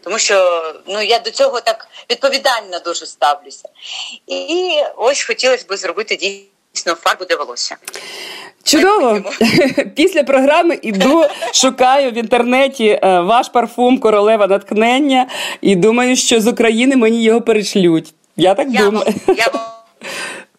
Тому 0.05 0.19
що 0.19 0.63
ну 0.87 1.03
я 1.03 1.19
до 1.19 1.31
цього 1.31 1.61
так 1.61 1.89
відповідально 2.11 2.79
дуже 2.79 3.07
ставлюся. 3.07 3.69
І 4.27 4.81
ось 4.97 5.25
хотілося 5.25 5.65
б 5.69 5.77
зробити 5.77 6.17
дійсно 6.17 6.52
фарбу 6.75 7.25
для 7.25 7.37
волосся. 7.37 7.77
Чудово! 8.65 9.21
Після 9.95 10.23
програми 10.25 10.79
іду, 10.83 11.25
шукаю 11.53 12.11
в 12.11 12.15
інтернеті 12.15 12.87
е, 12.87 13.21
ваш 13.21 13.49
парфум 13.49 13.99
Королева 13.99 14.47
натхнення 14.47 15.27
і 15.61 15.77
думаю, 15.77 16.17
що 16.17 16.41
з 16.41 16.47
України 16.47 16.97
мені 16.97 17.23
його 17.23 17.41
перешлють. 17.41 18.15
Я 18.37 18.55
так 18.55 18.69
я 18.71 18.81
думаю. 18.81 19.15
Вам, 19.27 19.37
я 19.37 19.47
в 19.47 19.73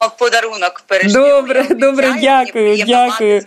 подарунок 0.10 0.84
перейшли. 0.88 1.30
Добре, 1.30 1.66
добре, 1.70 2.16
дякую, 2.22 2.78
дякую. 2.88 3.42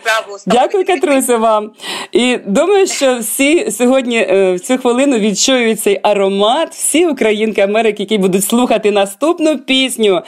Дякую, 0.46 0.84
Катруся, 0.86 1.36
вам. 1.36 1.70
І 2.12 2.38
думаю, 2.46 2.86
що 2.86 3.18
всі 3.18 3.70
сьогодні 3.70 4.18
е, 4.18 4.52
в 4.52 4.61
цю 4.61 4.78
хвилину 4.78 5.18
відчують 5.18 5.80
цей 5.80 6.00
аромат, 6.02 6.70
всі 6.70 7.07
українки 7.07 7.61
Америки, 7.61 8.02
які 8.02 8.18
будуть 8.18 8.44
слухати 8.44 8.90
наступну 8.90 9.59
пісню. 9.59 10.22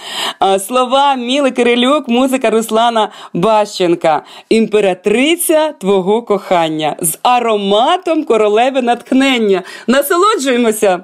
Слова 0.66 1.14
Міли 1.14 1.50
Кирилюк, 1.50 2.08
музика 2.08 2.50
Руслана 2.50 3.08
Бащенка. 3.32 4.22
Імператриця 4.48 5.72
твого 5.80 6.22
кохання 6.22 6.96
з 7.00 7.18
ароматом 7.22 8.24
королеви 8.24 8.82
натхнення. 8.82 9.62
Насолоджуємося. 9.86 11.00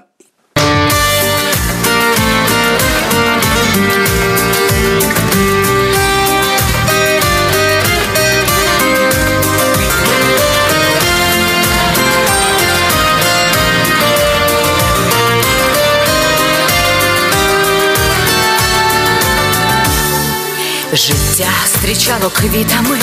Життя 20.94 21.48
зустрічало 21.72 22.30
квітами, 22.30 22.98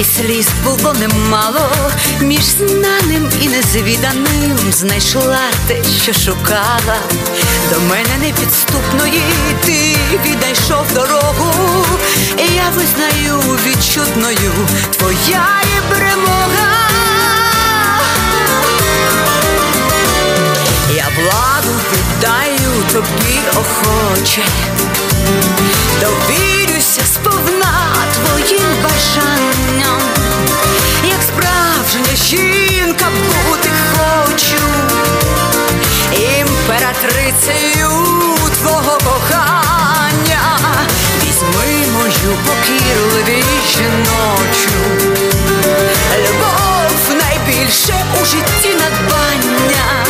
і 0.00 0.04
сліз 0.04 0.48
було 0.64 0.92
немало, 0.92 1.70
між 2.20 2.44
знаним 2.44 3.30
і 3.40 3.48
незвіданим 3.48 4.58
знайшла 4.72 5.40
те, 5.68 5.76
що 6.02 6.12
шукала, 6.12 6.98
до 7.70 7.80
мене 7.80 8.18
непідступної 8.20 9.22
ти 9.64 9.96
відійшов 10.24 10.92
дорогу, 10.94 11.84
і 12.38 12.54
я 12.54 12.68
визнаю 12.68 13.40
відчутною 13.66 14.52
твоя 14.90 15.46
є 15.74 15.82
перемога. 15.90 16.88
Я 20.96 21.06
владу 21.16 21.80
віддаю 21.92 22.84
тобі 22.92 23.40
охоче. 23.56 24.42
Довірюся 26.00 27.02
сповна 27.14 27.94
твоїм 28.14 28.62
бажанням, 28.82 30.00
як 31.04 31.22
справжня 31.22 32.16
жінка 32.16 33.06
бути 33.10 33.70
хочу, 33.92 34.64
імператрицею 36.12 37.90
твого 38.60 38.98
кохання, 39.04 40.58
візьми 41.22 41.86
мою 41.92 42.38
покірливі 42.46 43.44
жіночу, 43.72 44.78
любов 46.18 47.00
найбільше 47.08 48.04
у 48.22 48.24
житті 48.24 48.74
надбання, 48.74 50.04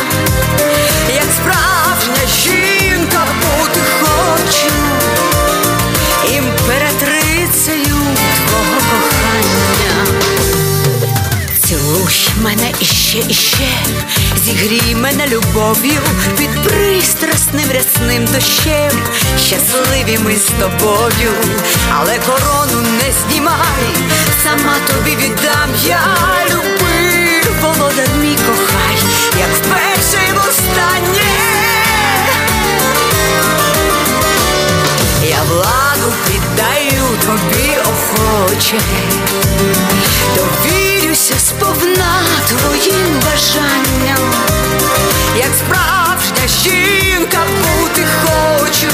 мене 12.42 12.72
іще, 12.80 13.18
іще, 13.28 13.72
зігрій 14.44 14.94
мене 14.94 15.26
любов'ю 15.26 16.00
під 16.38 16.50
пристрасним 16.62 17.70
рясним 17.72 18.24
дощем, 18.24 18.92
щасливі 19.46 20.18
ми 20.18 20.36
з 20.36 20.50
тобою, 20.60 21.32
але 21.96 22.18
корону 22.18 22.80
не 22.82 23.12
знімай, 23.12 23.86
сама 24.44 24.74
тобі 24.88 25.16
віддам 25.16 25.70
я 25.86 26.00
люби, 26.50 27.42
володар 27.62 28.08
мій 28.20 28.36
кохай, 28.36 28.96
як 29.38 29.48
вперше 29.56 30.28
й 30.28 30.32
востаннє. 30.32 31.34
Я 35.28 35.42
владу 35.48 36.12
піддаю 36.26 37.04
тобі 37.26 37.78
охоче, 37.78 38.80
довірюся 40.36 40.83
сповна 41.44 42.20
твоїм 42.48 43.20
бажанням, 43.24 44.32
як 45.36 45.50
справжня 45.54 46.48
жінка 46.48 47.38
бути 47.62 48.06
хочу, 48.22 48.88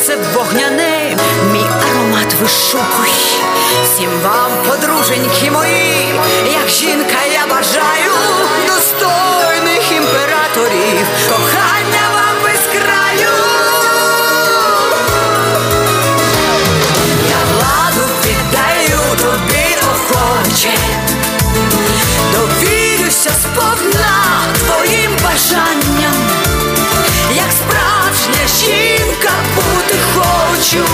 серце 0.00 0.18
вогняне, 0.34 1.16
мій 1.52 1.66
аромат 1.90 2.34
вишукуй, 2.40 3.10
всім 3.84 4.10
вам, 4.24 4.50
подруженьки 4.68 5.50
мої, 5.50 6.14
як 6.52 6.68
жінка 6.68 7.18
я 7.32 7.46
бажаю 7.46 8.12
достойних 8.66 9.92
імператорів, 9.92 11.06
кохання 11.28 12.04
вам 12.14 12.36
без 12.42 12.60
краю. 12.72 13.30
Я 17.28 17.40
владу 17.52 18.08
віддаю 18.24 19.00
тобі 19.16 19.76
охоче. 19.92 20.74
Довірюся 22.32 23.30
сповна 23.30 24.42
твоїм 24.66 25.12
бажанням, 25.24 25.89
хочу, 30.60 30.84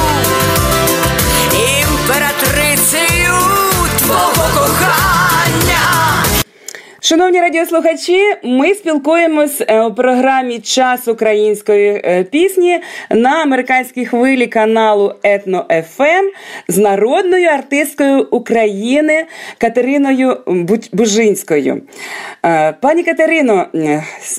Шановні 7.09 7.41
радіослухачі, 7.41 8.21
ми 8.45 8.75
спілкуємось 8.75 9.63
е, 9.69 9.83
у 9.83 9.95
програмі 9.95 10.59
Час 10.59 11.09
української 11.09 12.03
е, 12.05 12.25
пісні 12.25 12.81
на 13.11 13.43
американській 13.43 14.07
хвилі 14.07 14.47
каналу 14.47 15.15
Етно 15.23 15.67
ФМ 15.97 16.27
з 16.69 16.79
народною 16.79 17.49
артисткою 17.49 18.29
України 18.31 19.25
Катериною 19.59 20.37
Бужинською. 20.93 21.83
Е, 22.45 22.73
пані 22.81 23.03
Катерино, 23.03 23.67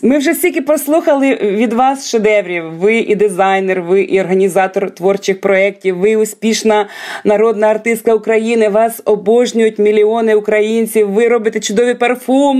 ми 0.04 0.18
вже 0.18 0.34
стільки 0.34 0.62
послухали 0.62 1.36
від 1.36 1.74
вас 1.74 2.10
шедеврів. 2.10 2.74
Ви 2.74 2.98
і 2.98 3.16
дизайнер, 3.16 3.82
ви 3.82 4.02
і 4.02 4.22
організатор 4.22 4.92
творчих 4.92 5.42
проєктів, 5.42 5.98
ви 5.98 6.16
успішна 6.16 6.88
народна 7.24 7.68
артистка 7.68 8.14
України. 8.14 8.70
Вас 8.70 9.02
обожнюють 9.06 9.80
мільйони 9.80 10.36
українців. 10.36 11.10
Ви 11.10 11.28
робите 11.28 11.60
чудові 11.60 11.94
парфуми. 11.94 12.57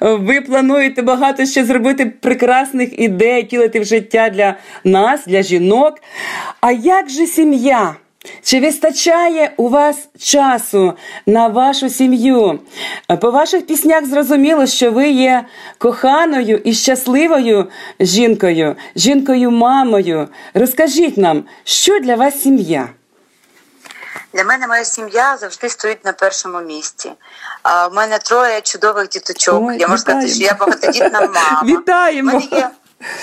Ви 0.00 0.40
плануєте 0.40 1.02
багато 1.02 1.46
ще 1.46 1.64
зробити 1.64 2.06
прекрасних 2.06 2.98
ідей, 2.98 3.42
тілити 3.42 3.80
в 3.80 3.84
життя 3.84 4.30
для 4.30 4.54
нас, 4.84 5.26
для 5.26 5.42
жінок. 5.42 5.94
А 6.60 6.72
як 6.72 7.10
же 7.10 7.26
сім'я? 7.26 7.96
Чи 8.42 8.60
вистачає 8.60 9.52
у 9.56 9.68
вас 9.68 10.08
часу 10.18 10.92
на 11.26 11.48
вашу 11.48 11.88
сім'ю? 11.88 12.58
По 13.20 13.30
ваших 13.30 13.66
піснях 13.66 14.06
зрозуміло, 14.06 14.66
що 14.66 14.92
ви 14.92 15.10
є 15.10 15.44
коханою 15.78 16.60
і 16.64 16.74
щасливою 16.74 17.68
жінкою, 18.00 18.76
жінкою-мамою. 18.96 20.28
Розкажіть 20.54 21.16
нам, 21.16 21.44
що 21.64 22.00
для 22.00 22.14
вас 22.14 22.42
сім'я? 22.42 22.88
Для 24.32 24.44
мене 24.44 24.66
моя 24.66 24.84
сім'я 24.84 25.36
завжди 25.36 25.68
стоїть 25.68 26.04
на 26.04 26.12
першому 26.12 26.60
місці. 26.60 27.12
А 27.62 27.86
в 27.86 27.94
мене 27.94 28.18
троє 28.18 28.60
чудових 28.60 29.08
діточок. 29.08 29.62
Ой, 29.68 29.78
я 29.78 29.88
можу 29.88 30.00
сказати, 30.00 30.28
що 30.28 30.44
я 30.44 30.54
багатодітна 30.54 31.20
мама. 31.20 31.62
Вітаємо! 31.64 32.30
У 32.30 32.34
мене 32.34 32.46
є 32.52 32.70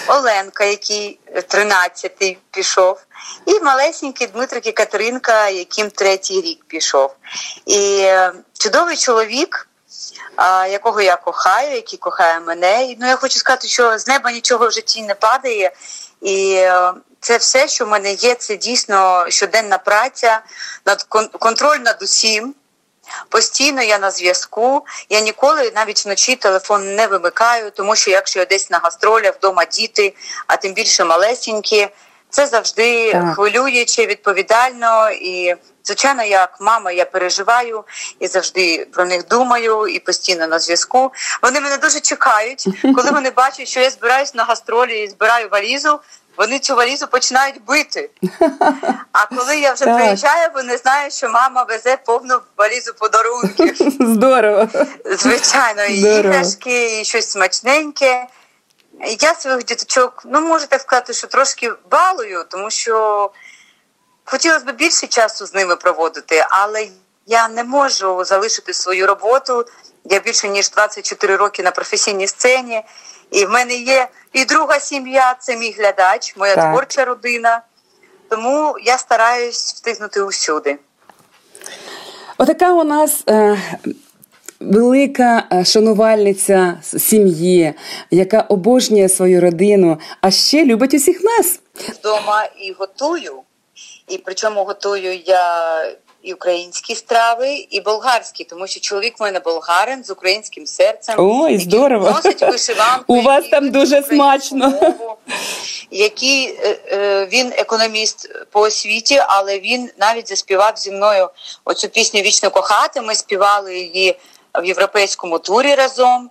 Оленка, 0.07 0.63
який 0.63 1.19
13-й 1.35 2.37
пішов, 2.51 3.05
і 3.45 3.59
малесенький 3.59 4.27
Дмитрик 4.27 4.67
і 4.67 4.71
Катеринка, 4.71 5.49
яким 5.49 5.89
третій 5.89 6.41
рік 6.41 6.65
пішов. 6.67 7.15
І 7.65 7.99
е, 7.99 8.33
чудовий 8.59 8.97
чоловік, 8.97 9.67
якого 10.69 11.01
я 11.01 11.15
кохаю, 11.15 11.75
який 11.75 11.99
кохає 11.99 12.39
мене. 12.39 12.95
Ну 12.99 13.07
я 13.07 13.15
хочу 13.15 13.39
сказати, 13.39 13.67
що 13.67 13.97
з 13.97 14.07
неба 14.07 14.31
нічого 14.31 14.67
в 14.67 14.71
житті 14.71 15.03
не 15.03 15.15
падає. 15.15 15.71
І 16.21 16.53
е, 16.53 16.93
це 17.20 17.38
все, 17.38 17.68
що 17.68 17.86
в 17.86 17.88
мене 17.88 18.13
є, 18.13 18.36
це 18.36 18.57
дійсно 18.57 19.26
щоденна 19.30 19.78
праця, 19.78 20.41
над 20.86 21.03
контроль 21.39 21.78
над 21.78 21.97
усім. 22.01 22.55
Постійно 23.30 23.82
я 23.84 23.99
на 23.99 24.11
зв'язку. 24.11 24.86
Я 25.09 25.20
ніколи 25.20 25.72
навіть 25.76 26.05
вночі 26.05 26.36
телефон 26.36 26.95
не 26.95 27.07
вимикаю, 27.07 27.72
тому 27.72 27.95
що 27.95 28.11
якщо 28.11 28.39
я 28.39 28.45
десь 28.45 28.70
на 28.70 28.78
гастролях, 28.78 29.36
вдома 29.36 29.65
діти, 29.65 30.13
а 30.47 30.57
тим 30.57 30.74
більше 30.74 31.05
малесенькі, 31.05 31.88
це 32.30 32.47
завжди 32.47 33.11
так. 33.11 33.36
хвилююче, 33.36 34.05
відповідально. 34.05 35.11
І, 35.11 35.55
звичайно, 35.84 36.24
як 36.24 36.57
мама, 36.61 36.91
я 36.91 37.05
переживаю 37.05 37.84
і 38.20 38.28
завжди 38.28 38.88
про 38.93 39.05
них 39.05 39.28
думаю, 39.28 39.88
і 39.88 39.99
постійно 39.99 40.47
на 40.47 40.59
зв'язку. 40.59 41.11
Вони 41.43 41.61
мене 41.61 41.78
дуже 41.78 41.99
чекають, 41.99 42.68
коли 42.95 43.11
вони 43.11 43.30
бачать, 43.30 43.68
що 43.68 43.80
я 43.80 43.89
збираюсь 43.89 44.34
на 44.34 44.43
гастролі 44.43 45.03
і 45.03 45.07
збираю 45.07 45.49
валізу 45.49 45.99
вони 46.38 46.59
цю 46.59 46.75
валізу 46.75 47.07
починають 47.07 47.63
бити. 47.65 48.09
А 49.11 49.25
коли 49.35 49.59
я 49.59 49.73
вже 49.73 49.85
приїжджаю, 49.85 50.49
вони 50.53 50.77
знають, 50.77 51.13
що 51.13 51.29
мама 51.29 51.63
везе 51.63 51.97
повну 52.05 52.39
валізу 52.57 52.93
подарунків. 52.93 53.75
Здорово. 54.13 54.67
Звичайно, 55.05 55.83
і 55.83 55.99
іграшки, 55.99 57.01
і 57.01 57.05
щось 57.05 57.29
смачненьке. 57.29 58.27
Я 59.19 59.35
своїх 59.35 59.65
діточок, 59.65 60.23
ну 60.25 60.41
можу 60.41 60.67
так 60.67 60.81
сказати, 60.81 61.13
що 61.13 61.27
трошки 61.27 61.71
балую, 61.91 62.45
тому 62.49 62.69
що 62.69 63.31
хотілося 64.25 64.65
б 64.65 64.71
більше 64.71 65.07
часу 65.07 65.45
з 65.45 65.53
ними 65.53 65.75
проводити, 65.75 66.45
але 66.49 66.88
я 67.25 67.47
не 67.47 67.63
можу 67.63 68.23
залишити 68.23 68.73
свою 68.73 69.07
роботу. 69.07 69.65
Я 70.05 70.19
більше 70.19 70.49
ніж 70.49 70.69
24 70.69 71.35
роки 71.35 71.63
на 71.63 71.71
професійній 71.71 72.27
сцені. 72.27 72.83
І 73.32 73.45
в 73.45 73.49
мене 73.49 73.75
є 73.75 74.07
і 74.34 74.45
друга 74.45 74.80
сім'я, 74.80 75.36
це 75.39 75.57
мій 75.57 75.71
глядач, 75.71 76.36
моя 76.38 76.55
так. 76.55 76.71
творча 76.71 77.05
родина. 77.05 77.61
Тому 78.30 78.75
я 78.84 78.97
стараюсь 78.97 79.63
встигнути 79.63 80.21
усюди. 80.21 80.78
Отака 82.38 82.73
у 82.73 82.84
нас 82.84 83.23
е, 83.30 83.57
велика 84.59 85.43
е, 85.51 85.65
шанувальниця 85.65 86.80
сім'ї, 86.82 87.73
яка 88.11 88.41
обожнює 88.41 89.09
свою 89.09 89.41
родину, 89.41 89.99
а 90.21 90.32
ще 90.32 90.65
любить 90.65 90.93
усіх 90.93 91.23
нас. 91.23 91.59
Вдома 91.75 92.49
і 92.59 92.71
готую. 92.71 93.41
І 94.07 94.17
причому 94.17 94.63
готую 94.63 95.19
я 95.25 95.82
і 96.28 96.34
українські 96.34 96.95
страви, 96.95 97.65
і 97.69 97.82
болгарські, 97.82 98.43
тому 98.43 98.67
що 98.67 98.80
чоловік 98.80 99.19
в 99.19 99.23
мене 99.23 99.39
болгарин 99.39 100.03
з 100.03 100.09
українським 100.09 100.65
серцем. 100.67 101.15
Ой, 101.17 101.57
здорово! 101.57 102.11
Носить 102.11 102.41
вишиванку. 102.41 103.13
У 103.13 103.21
вас 103.21 103.49
там 103.49 103.71
дуже 103.71 104.03
смачно. 104.03 104.69
Мову, 104.69 105.17
який 105.91 106.47
е, 106.47 106.80
е, 106.91 107.25
він 107.25 107.53
економіст 107.57 108.30
по 108.51 108.59
освіті, 108.59 109.21
але 109.28 109.59
він 109.59 109.89
навіть 109.99 110.30
заспівав 110.30 110.73
зі 110.78 110.91
мною 110.91 111.30
оцю 111.65 111.89
пісню 111.89 112.21
Вічно 112.21 112.49
кохати. 112.49 113.01
Ми 113.01 113.15
співали 113.15 113.80
її 113.80 114.19
в 114.61 114.65
європейському 114.65 115.39
турі 115.39 115.75
разом. 115.75 116.30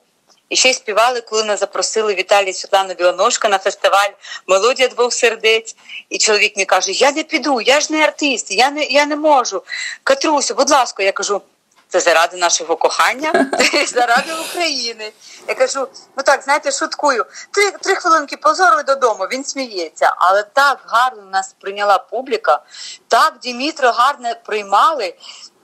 І 0.49 0.57
ще 0.57 0.71
й 0.71 0.75
співали, 0.75 1.21
коли 1.21 1.45
нас 1.45 1.61
запросили 1.61 2.15
Віталій 2.15 2.53
Світлану 2.53 2.95
Білоножка 2.95 3.49
на 3.49 3.59
фестиваль 3.59 4.11
Мелодія 4.47 4.89
двох 4.89 5.13
сердець. 5.13 5.77
І 6.09 6.19
чоловік 6.19 6.57
мені 6.57 6.67
каже: 6.67 6.93
Я 6.93 7.13
не 7.13 7.23
піду, 7.23 7.61
я 7.61 7.81
ж 7.81 7.93
не 7.93 8.05
артист, 8.05 8.51
я 8.51 8.71
не 8.71 8.85
я 8.85 9.07
не 9.07 9.17
можу. 9.17 9.63
Катрусю, 10.03 10.55
будь 10.55 10.71
ласка, 10.71 11.03
я 11.03 11.13
кажу. 11.13 11.43
Це 11.89 12.01
заради 12.01 12.37
нашого 12.37 12.77
кохання, 12.77 13.51
заради 13.87 14.35
України. 14.51 15.13
Я 15.49 15.55
кажу: 15.55 15.89
ну 16.17 16.23
так, 16.23 16.43
знаєте, 16.43 16.73
шуткую. 16.73 17.27
Три 17.51 17.71
три 17.71 17.95
хвилинки 17.95 18.37
позору 18.37 18.83
додому. 18.83 19.25
Він 19.25 19.45
сміється, 19.45 20.15
але 20.17 20.43
так 20.43 20.79
гарно 20.87 21.23
нас 21.33 21.55
прийняла 21.61 21.99
публіка, 21.99 22.61
так 23.09 23.39
Дімітро 23.43 23.91
гарно 23.91 24.33
приймали. 24.45 25.15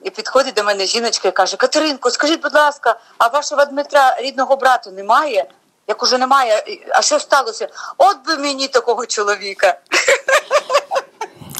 І 0.04 0.10
підходить 0.10 0.54
до 0.54 0.64
мене 0.64 0.86
жіночка 0.86 1.28
і 1.28 1.32
каже: 1.32 1.56
Катеринко, 1.56 2.10
скажіть, 2.10 2.42
будь 2.42 2.54
ласка, 2.54 3.00
а 3.18 3.28
вашого 3.28 3.64
Дмитра 3.64 4.16
рідного 4.20 4.56
брату 4.56 4.90
немає? 4.90 5.46
Як 5.88 6.02
уже 6.02 6.18
немає, 6.18 6.64
а 6.90 7.02
що 7.02 7.20
сталося? 7.20 7.68
От 7.98 8.16
би 8.26 8.36
мені 8.36 8.68
такого 8.68 9.06
чоловіка. 9.06 9.78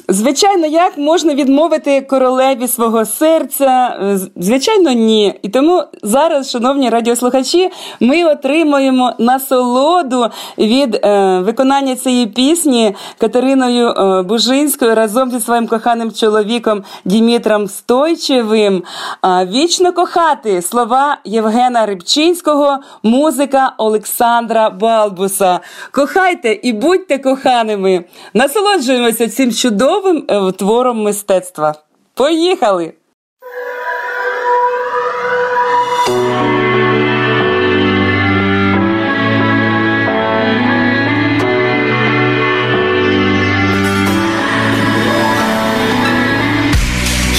Звичайно, 0.09 0.67
як 0.67 0.99
можна 0.99 1.35
відмовити 1.35 2.01
королеві 2.01 2.69
свого 2.69 3.05
серця? 3.05 3.99
Звичайно, 4.37 4.93
ні. 4.93 5.35
І 5.43 5.49
тому 5.49 5.83
зараз, 6.03 6.51
шановні 6.51 6.91
радіослухачі, 6.91 7.71
ми 8.01 8.25
отримуємо 8.25 9.13
насолоду 9.19 10.27
від 10.59 10.95
е, 10.95 11.39
виконання 11.41 11.97
цієї 11.97 12.27
пісні 12.27 12.95
Катериною 13.19 13.89
е, 13.89 14.23
Бужинською 14.23 14.95
разом 14.95 15.31
зі 15.31 15.41
своїм 15.41 15.67
коханим 15.67 16.13
чоловіком 16.13 16.85
Дімітром 17.05 17.69
Стойчевим. 17.69 18.83
Е, 19.25 19.49
Вічно 19.53 19.93
кохати 19.93 20.63
слова 20.63 21.19
Євгена 21.25 21.87
Рибчинського, 21.87 22.79
музика 23.03 23.75
Олександра 23.79 24.71
Балбуса. 24.71 25.61
Кохайте 25.93 26.59
і 26.63 26.73
будьте 26.73 27.19
коханими. 27.19 28.05
Насолоджуємося 28.35 29.29
цим 29.29 29.53
чудовим 29.53 29.92
чудовим 29.93 30.25
е, 30.29 30.53
твором 30.53 31.03
мистецтва. 31.03 31.75
Поїхали! 32.15 32.93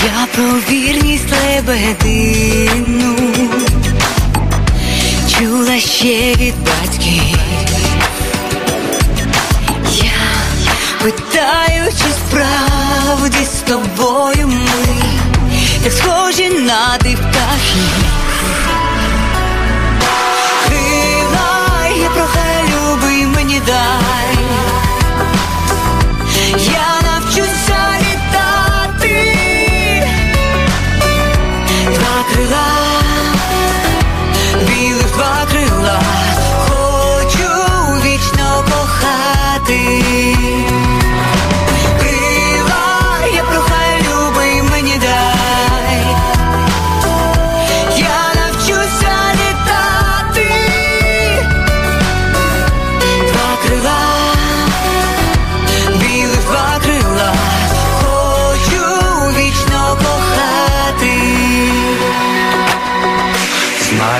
Я 0.06 0.28
про 0.36 0.44
вірність 0.70 1.34
лебедину 1.46 3.16
чула 5.28 5.80
ще 5.80 6.36
від 6.36 6.54
батьків. 6.66 7.33
Тобою 13.66 14.48
ми, 14.48 14.96
як 15.84 15.94
схожі 15.94 16.50
на 16.50 16.98
тих 16.98 17.18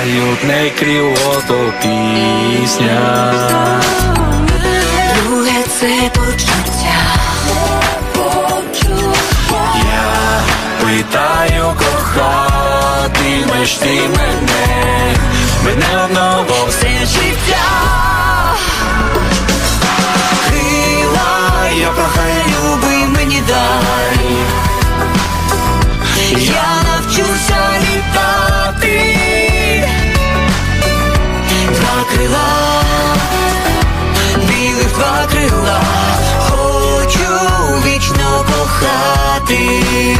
не 0.04 0.70
кріото 0.78 1.72
пісня. 1.82 3.22
Друге 5.14 5.62
це 5.80 6.10
почуття. 6.14 6.98
Я 9.76 10.42
питаю 10.80 11.72
кохатимеш 11.78 13.74
ти 13.74 14.00
мене, 14.08 15.16
мене 15.64 16.04
одного 16.04 16.66
все 16.68 17.06
хотіла, 35.54 35.80
хочу 36.40 37.28
вічно 37.86 38.44
кохати. 38.46 40.13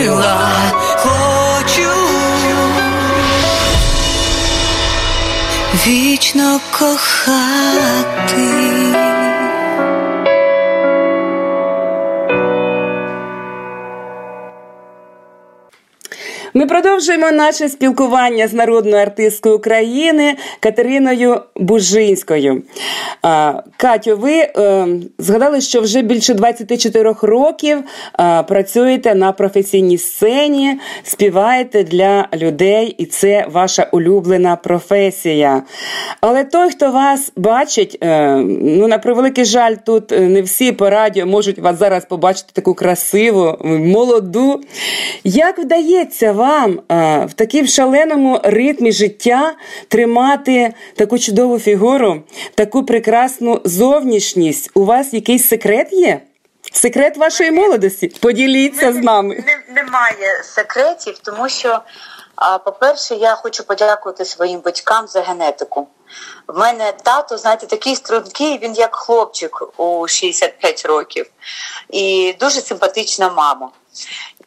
Крила 0.00 0.38
хочу 0.96 1.90
вічно 5.86 6.60
кохати. 6.78 8.79
Продовжуємо 16.70 17.30
наше 17.30 17.68
спілкування 17.68 18.48
з 18.48 18.52
народною 18.52 18.96
артисткою 18.96 19.56
України 19.56 20.36
Катериною 20.60 21.40
Бужинською. 21.56 22.62
Катю, 23.76 24.16
ви 24.16 24.32
е, 24.32 24.86
згадали, 25.18 25.60
що 25.60 25.80
вже 25.80 26.02
більше 26.02 26.34
24 26.34 27.14
років 27.22 27.78
е, 28.20 28.42
працюєте 28.42 29.14
на 29.14 29.32
професійній 29.32 29.98
сцені, 29.98 30.80
співаєте 31.02 31.84
для 31.84 32.28
людей, 32.34 32.94
і 32.98 33.06
це 33.06 33.46
ваша 33.52 33.88
улюблена 33.92 34.56
професія. 34.56 35.62
Але 36.20 36.44
той, 36.44 36.70
хто 36.70 36.90
вас 36.90 37.32
бачить, 37.36 37.98
е, 38.02 38.36
ну 38.60 38.88
на 38.88 38.98
превеликий 38.98 39.44
жаль, 39.44 39.74
тут 39.86 40.10
не 40.10 40.42
всі 40.42 40.72
по 40.72 40.90
радіо 40.90 41.26
можуть 41.26 41.58
вас 41.58 41.78
зараз 41.78 42.04
побачити 42.04 42.50
таку 42.52 42.74
красиву, 42.74 43.56
молоду. 43.64 44.60
Як 45.24 45.58
вдається 45.58 46.32
вам 46.32 46.59
в 47.26 47.32
такій 47.34 47.66
шаленому 47.66 48.40
ритмі 48.44 48.92
життя 48.92 49.54
тримати 49.88 50.74
таку 50.96 51.18
чудову 51.18 51.58
фігуру, 51.58 52.22
таку 52.54 52.84
прекрасну 52.84 53.60
зовнішність? 53.64 54.70
У 54.74 54.84
вас 54.84 55.12
якийсь 55.12 55.48
секрет 55.48 55.92
є? 55.92 56.20
Секрет 56.72 57.16
вашої 57.16 57.50
молодості? 57.50 58.08
Поділіться 58.08 58.92
з 58.92 58.96
нами. 58.96 59.44
Немає 59.74 60.42
секретів, 60.44 61.18
тому 61.18 61.48
що, 61.48 61.80
по-перше, 62.64 63.14
я 63.14 63.34
хочу 63.34 63.64
подякувати 63.64 64.24
своїм 64.24 64.60
батькам 64.60 65.08
за 65.08 65.20
генетику. 65.20 65.88
В 66.48 66.58
мене 66.58 66.92
тато, 67.02 67.38
знаєте, 67.38 67.66
такий 67.66 67.96
стрункий, 67.96 68.58
він 68.58 68.74
як 68.74 68.96
хлопчик 68.96 69.80
у 69.80 70.08
65 70.08 70.86
років, 70.86 71.26
і 71.90 72.34
дуже 72.40 72.60
симпатична 72.60 73.30
мама 73.30 73.70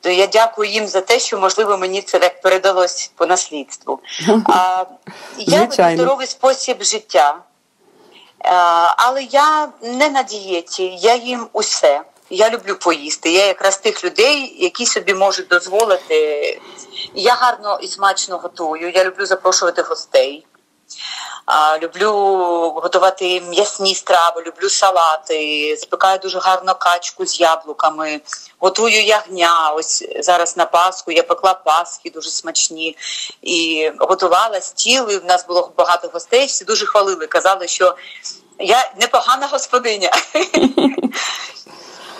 то 0.04 0.10
я 0.10 0.28
дякую 0.28 0.70
їм 0.70 0.88
за 0.88 1.02
те, 1.02 1.20
що 1.20 1.38
можливо 1.38 1.78
мені 1.78 2.02
це 2.02 2.20
так 2.20 2.42
передалось 2.42 3.12
по 3.16 3.26
наслідству. 3.26 4.00
А, 4.46 4.86
Я 5.38 5.60
веду 5.60 5.96
здоровий 5.96 6.28
спосіб 6.28 6.84
життя, 6.84 7.38
а, 8.40 8.94
але 8.98 9.24
я 9.24 9.70
не 9.82 10.10
на 10.10 10.24
дієті, 10.24 10.98
я 11.02 11.16
їм 11.16 11.48
усе. 11.54 12.02
Я 12.30 12.50
люблю 12.50 12.76
поїсти. 12.76 13.32
Я 13.32 13.46
якраз 13.46 13.78
тих 13.78 14.04
людей, 14.04 14.56
які 14.60 14.86
собі 14.86 15.14
можуть 15.14 15.48
дозволити. 15.48 16.60
Я 17.16 17.34
гарно 17.34 17.80
і 17.82 17.88
смачно 17.88 18.38
готую. 18.38 18.92
Я 18.92 19.04
люблю 19.04 19.26
запрошувати 19.26 19.82
гостей. 19.82 20.46
Люблю 21.82 22.12
готувати 22.76 23.42
м'ясні 23.42 23.96
страви, 23.96 24.44
люблю 24.48 24.70
салати, 24.70 25.76
запікаю 25.80 26.20
дуже 26.20 26.40
гарно 26.40 26.76
качку 26.76 27.26
з 27.26 27.40
яблуками, 27.40 28.22
готую 28.60 29.04
ягня. 29.04 29.72
Ось 29.76 30.06
зараз 30.20 30.58
на 30.58 30.66
Пасху 30.66 31.12
я 31.12 31.24
пекла 31.24 31.54
Пасхи 31.54 32.10
дуже 32.10 32.30
смачні 32.30 32.98
і 33.42 33.92
готувала 34.00 34.62
стіл. 34.62 35.12
і 35.12 35.18
В 35.18 35.26
нас 35.26 35.46
було 35.48 35.72
багато 35.78 36.10
гостей. 36.14 36.46
Всі 36.46 36.66
дуже 36.66 36.86
хвалили. 36.86 37.28
Казали, 37.28 37.68
що 37.68 37.96
я 38.60 38.92
непогана 39.00 39.48
господиня. 39.48 40.12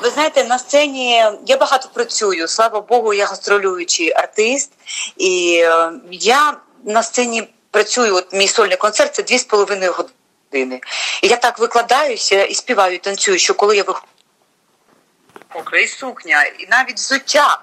Ви 0.04 0.10
знаєте, 0.10 0.44
на 0.44 0.60
сцені 0.60 1.26
я 1.46 1.58
багато 1.58 1.90
працюю. 1.94 2.48
Слава 2.48 2.82
Богу, 2.82 3.14
я 3.14 3.26
гастролюючий 3.26 4.12
артист, 4.12 4.72
і 5.18 5.62
е, 5.64 5.92
я 6.12 6.58
на 6.84 7.04
сцені 7.04 7.53
працюю, 7.74 8.16
от 8.16 8.34
мій 8.34 8.48
сольний 8.48 8.78
концерт 8.78 9.16
це 9.16 9.24
дві 9.24 9.38
з 9.38 9.44
половиною 9.44 9.94
години. 9.94 10.82
І 11.22 11.28
я 11.28 11.36
так 11.36 11.60
викладаюся 11.60 12.44
і 12.44 12.54
співаю, 12.54 12.96
і 12.96 12.98
танцюю, 12.98 13.40
що 13.40 13.54
коли 13.54 13.78
я 13.78 13.84
виходжу, 13.84 15.78
і 15.84 15.88
сукня, 15.88 16.44
і 16.60 16.68
навіть 16.72 16.96
взуття. 16.96 17.62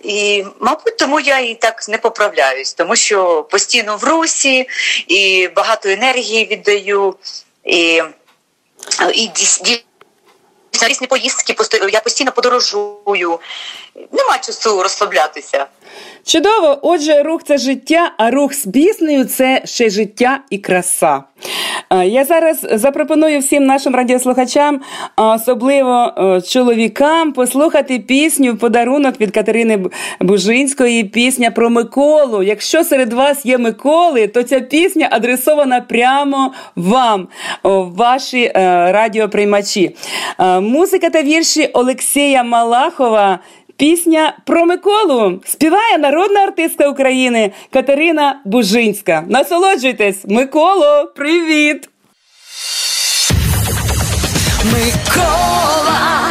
І, 0.00 0.44
мабуть, 0.60 0.96
тому 0.98 1.20
я 1.20 1.38
і 1.38 1.54
так 1.54 1.88
не 1.88 1.98
поправляюсь, 1.98 2.74
тому 2.74 2.96
що 2.96 3.42
постійно 3.42 3.96
в 3.96 4.04
русі 4.04 4.68
і 5.08 5.48
багато 5.48 5.88
енергії 5.88 6.46
віддаю. 6.46 7.16
І, 7.64 8.02
і 9.14 9.30
різні 10.82 11.06
поїздки, 11.06 11.54
я 11.92 12.00
постійно 12.00 12.32
подорожую. 12.32 13.38
Нема 14.12 14.38
часу 14.38 14.82
розслаблятися. 14.82 15.66
Чудово, 16.24 16.78
отже, 16.82 17.22
рух 17.22 17.42
це 17.44 17.58
життя, 17.58 18.12
а 18.18 18.30
рух 18.30 18.54
з 18.54 18.66
піснею 18.72 19.24
це 19.24 19.62
ще 19.64 19.90
життя 19.90 20.40
і 20.50 20.58
краса. 20.58 21.24
Я 22.04 22.24
зараз 22.24 22.66
запропоную 22.72 23.40
всім 23.40 23.66
нашим 23.66 23.94
радіослухачам, 23.94 24.80
особливо 25.16 26.12
чоловікам, 26.48 27.32
послухати 27.32 27.98
пісню 27.98 28.56
подарунок 28.56 29.20
від 29.20 29.30
Катерини 29.30 29.78
Бужинської. 30.20 31.04
Пісня 31.04 31.50
про 31.50 31.70
Миколу. 31.70 32.42
Якщо 32.42 32.84
серед 32.84 33.12
вас 33.12 33.46
є 33.46 33.58
Миколи, 33.58 34.26
то 34.26 34.42
ця 34.42 34.60
пісня 34.60 35.08
адресована 35.10 35.80
прямо 35.80 36.52
вам, 36.76 37.28
ваші 37.96 38.42
е, 38.44 38.52
радіоприймачі. 38.92 39.96
Музика 40.60 41.10
та 41.10 41.22
вірші 41.22 41.66
Олексія 41.72 42.42
Малахова. 42.42 43.38
Пісня 43.76 44.36
про 44.44 44.66
Миколу 44.66 45.40
співає 45.44 45.98
народна 45.98 46.40
артистка 46.40 46.88
України 46.88 47.52
Катерина 47.72 48.40
Бужинська. 48.44 49.24
Насолоджуйтесь, 49.28 50.24
Миколо, 50.24 51.12
привіт! 51.16 51.88
Микола, 54.64 56.28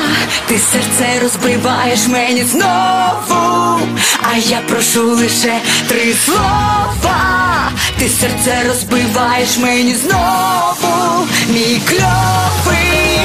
ти 0.47 0.57
серце 0.57 1.19
розбиваєш 1.21 2.07
мені 2.07 2.43
знову, 2.43 3.79
а 4.21 4.37
я 4.37 4.61
прошу 4.67 5.01
лише 5.01 5.53
три 5.87 6.13
слова. 6.13 7.71
Ти 7.99 8.09
серце 8.09 8.63
розбиваєш 8.67 9.57
мені 9.57 9.93
знову, 9.93 11.27
мій 11.49 11.81
кльовий. 11.89 13.19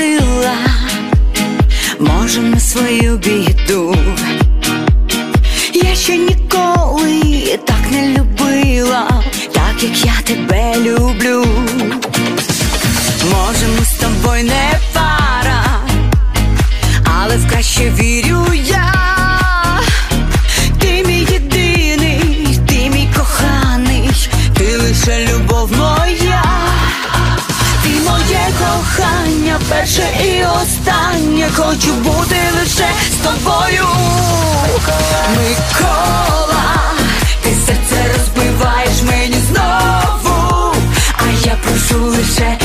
Простила, 0.00 0.56
може, 2.00 2.40
на 2.40 2.60
свою 2.60 3.16
біду. 3.16 3.96
Я 5.74 5.94
ще 5.94 6.16
ніколи 6.16 7.58
так 7.66 7.90
не 7.92 8.08
любила, 8.08 9.22
так 9.52 9.82
як 9.82 10.04
я 10.04 10.14
тебе 10.24 10.74
люблю. 10.76 11.44
Може, 13.24 13.66
ми 13.78 13.84
з 13.84 13.92
тобою 13.92 14.44
не 14.44 14.78
пара, 14.92 15.64
але 17.04 17.36
в 17.36 17.48
краще 17.50 17.90
вірю 17.90 18.46
я. 18.64 18.94
Ти 20.78 21.04
мій 21.06 21.26
єдиний, 21.30 22.58
ти 22.68 22.90
мій 22.90 23.08
коханий, 23.16 24.10
ти 24.54 24.76
лише 24.76 25.28
любов 25.32 25.72
моя 25.72 26.50
кохання, 28.60 28.99
перше 29.70 30.02
і 30.24 30.44
останнє 30.62 31.48
хочу 31.56 31.92
бути 31.92 32.36
лише 32.60 32.88
з 33.12 33.26
тобою. 33.26 33.86
Микола, 35.36 36.92
ти 37.42 37.50
серце 37.66 38.04
розбиваєш 38.16 39.02
мені 39.02 39.36
знову, 39.52 40.74
а 41.16 41.46
я 41.46 41.56
прошу 41.64 42.04
лише 42.04 42.58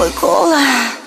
Микола. 0.00 0.99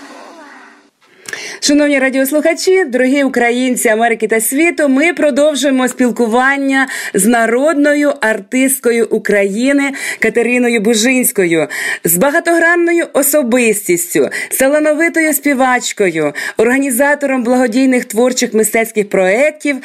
Шановні 1.66 2.00
радіослухачі, 2.00 2.86
дорогі 2.86 3.24
українці 3.24 3.90
Америки 3.90 4.28
та 4.28 4.42
світу, 4.42 4.90
ми 4.90 5.14
продовжуємо 5.14 5.88
спілкування 5.88 6.88
з 7.14 7.26
народною 7.26 8.14
артисткою 8.22 9.08
України 9.10 9.92
Катериною 10.20 10.82
Бужинською, 10.82 11.68
з 12.04 12.18
багатогранною 12.18 13.08
особистістю, 13.14 14.30
талановитою 14.60 15.34
співачкою, 15.34 16.34
організатором 16.58 17.44
благодійних 17.44 18.06
творчих 18.06 18.54
мистецьких 18.54 19.10
проєктів. 19.10 19.78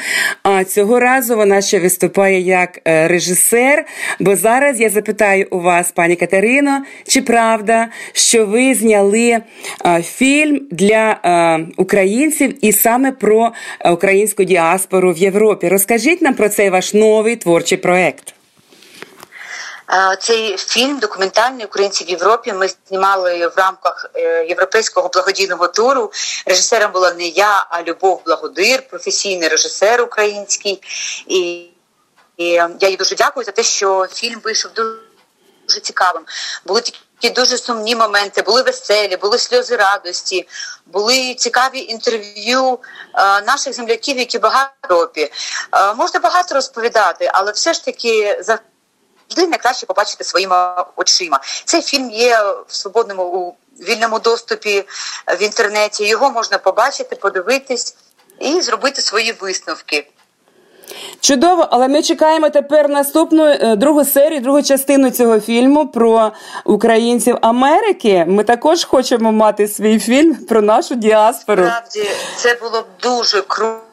А 0.42 0.64
цього 0.64 1.00
разу 1.00 1.36
вона 1.36 1.60
ще 1.60 1.78
виступає 1.78 2.40
як 2.40 2.80
е, 2.84 3.08
режисер. 3.08 3.86
Бо 4.20 4.36
зараз 4.36 4.80
я 4.80 4.90
запитаю 4.90 5.46
у 5.50 5.60
вас, 5.60 5.92
пані 5.92 6.16
Катерино, 6.16 6.84
чи 7.06 7.22
правда, 7.22 7.88
що 8.12 8.46
ви 8.46 8.74
зняли 8.74 9.38
фільм 10.02 10.60
для 10.70 11.20
українців 11.76 12.64
і 12.64 12.72
саме 12.72 13.12
про 13.12 13.52
е, 13.80 13.90
українську 13.90 14.44
діаспору 14.44 15.12
в 15.12 15.18
Європі. 15.18 15.68
Розкажіть 15.68 16.22
нам 16.22 16.34
про 16.34 16.48
цей 16.48 16.70
ваш 16.70 16.94
новий 16.94 17.36
творчий 17.36 17.78
проект. 17.78 18.34
Е, 19.90 20.16
Цей 20.20 20.56
фільм 20.56 20.98
документальний 20.98 21.64
українці 21.66 22.04
в 22.04 22.08
Європі. 22.10 22.52
Ми 22.52 22.68
знімали 22.88 23.46
в 23.46 23.52
рамках 23.56 24.10
е, 24.14 24.46
європейського 24.48 25.08
благодійного 25.08 25.68
туру. 25.68 26.12
Режисером 26.46 26.92
була 26.92 27.12
не 27.12 27.28
я, 27.28 27.66
а 27.70 27.82
Любов 27.82 28.22
Благодир, 28.26 28.88
професійний 28.88 29.48
режисер 29.48 30.02
український. 30.02 30.82
І, 31.26 31.64
я 32.38 32.88
їй 32.88 32.96
дуже 32.96 33.14
дякую 33.14 33.44
за 33.44 33.52
те, 33.52 33.62
що 33.62 34.06
фільм 34.12 34.40
вийшов 34.44 34.70
дуже 34.74 35.80
цікавим. 35.80 36.22
Були 36.66 36.80
такі 36.80 36.98
дуже 37.22 37.58
сумні 37.58 37.96
моменти, 37.96 38.42
були 38.42 38.62
веселі, 38.62 39.16
були 39.16 39.38
сльози 39.38 39.76
радості, 39.76 40.48
були 40.86 41.34
цікаві 41.34 41.80
інтерв'ю 41.80 42.78
е, 43.14 43.40
наших 43.40 43.74
земляків, 43.74 44.18
які 44.18 44.38
багато 44.38 44.72
в 44.82 44.92
Європі. 44.92 45.32
Е, 45.72 45.94
можна 45.94 46.20
багато 46.20 46.54
розповідати, 46.54 47.30
але 47.34 47.52
все 47.52 47.72
ж 47.72 47.84
таки 47.84 48.40
завжди 48.42 49.46
найкраще 49.50 49.86
побачити 49.86 50.24
своїми 50.24 50.56
очима. 50.96 51.40
Цей 51.64 51.82
фільм 51.82 52.10
є 52.10 52.42
в 52.68 52.74
свободному 52.74 53.22
у 53.22 53.56
вільному 53.82 54.18
доступі 54.18 54.84
в 55.38 55.42
інтернеті. 55.42 56.06
Його 56.06 56.30
можна 56.30 56.58
побачити, 56.58 57.16
подивитись 57.16 57.96
і 58.40 58.60
зробити 58.60 59.02
свої 59.02 59.32
висновки. 59.32 60.10
Чудово, 61.20 61.68
але 61.70 61.88
ми 61.88 62.02
чекаємо 62.02 62.50
тепер 62.50 62.88
наступну 62.88 63.44
е, 63.44 63.76
другу 63.76 64.04
серію, 64.04 64.40
другу 64.40 64.62
частину 64.62 65.10
цього 65.10 65.40
фільму 65.40 65.88
про 65.88 66.32
українців 66.64 67.38
Америки. 67.42 68.24
Ми 68.28 68.44
також 68.44 68.84
хочемо 68.84 69.32
мати 69.32 69.68
свій 69.68 69.98
фільм 69.98 70.34
про 70.34 70.62
нашу 70.62 70.94
діаспору. 70.94 71.62
Справді 71.62 72.10
це 72.36 72.54
було 72.54 72.80
б 72.80 72.86
дуже 73.02 73.42
круто. 73.42 73.84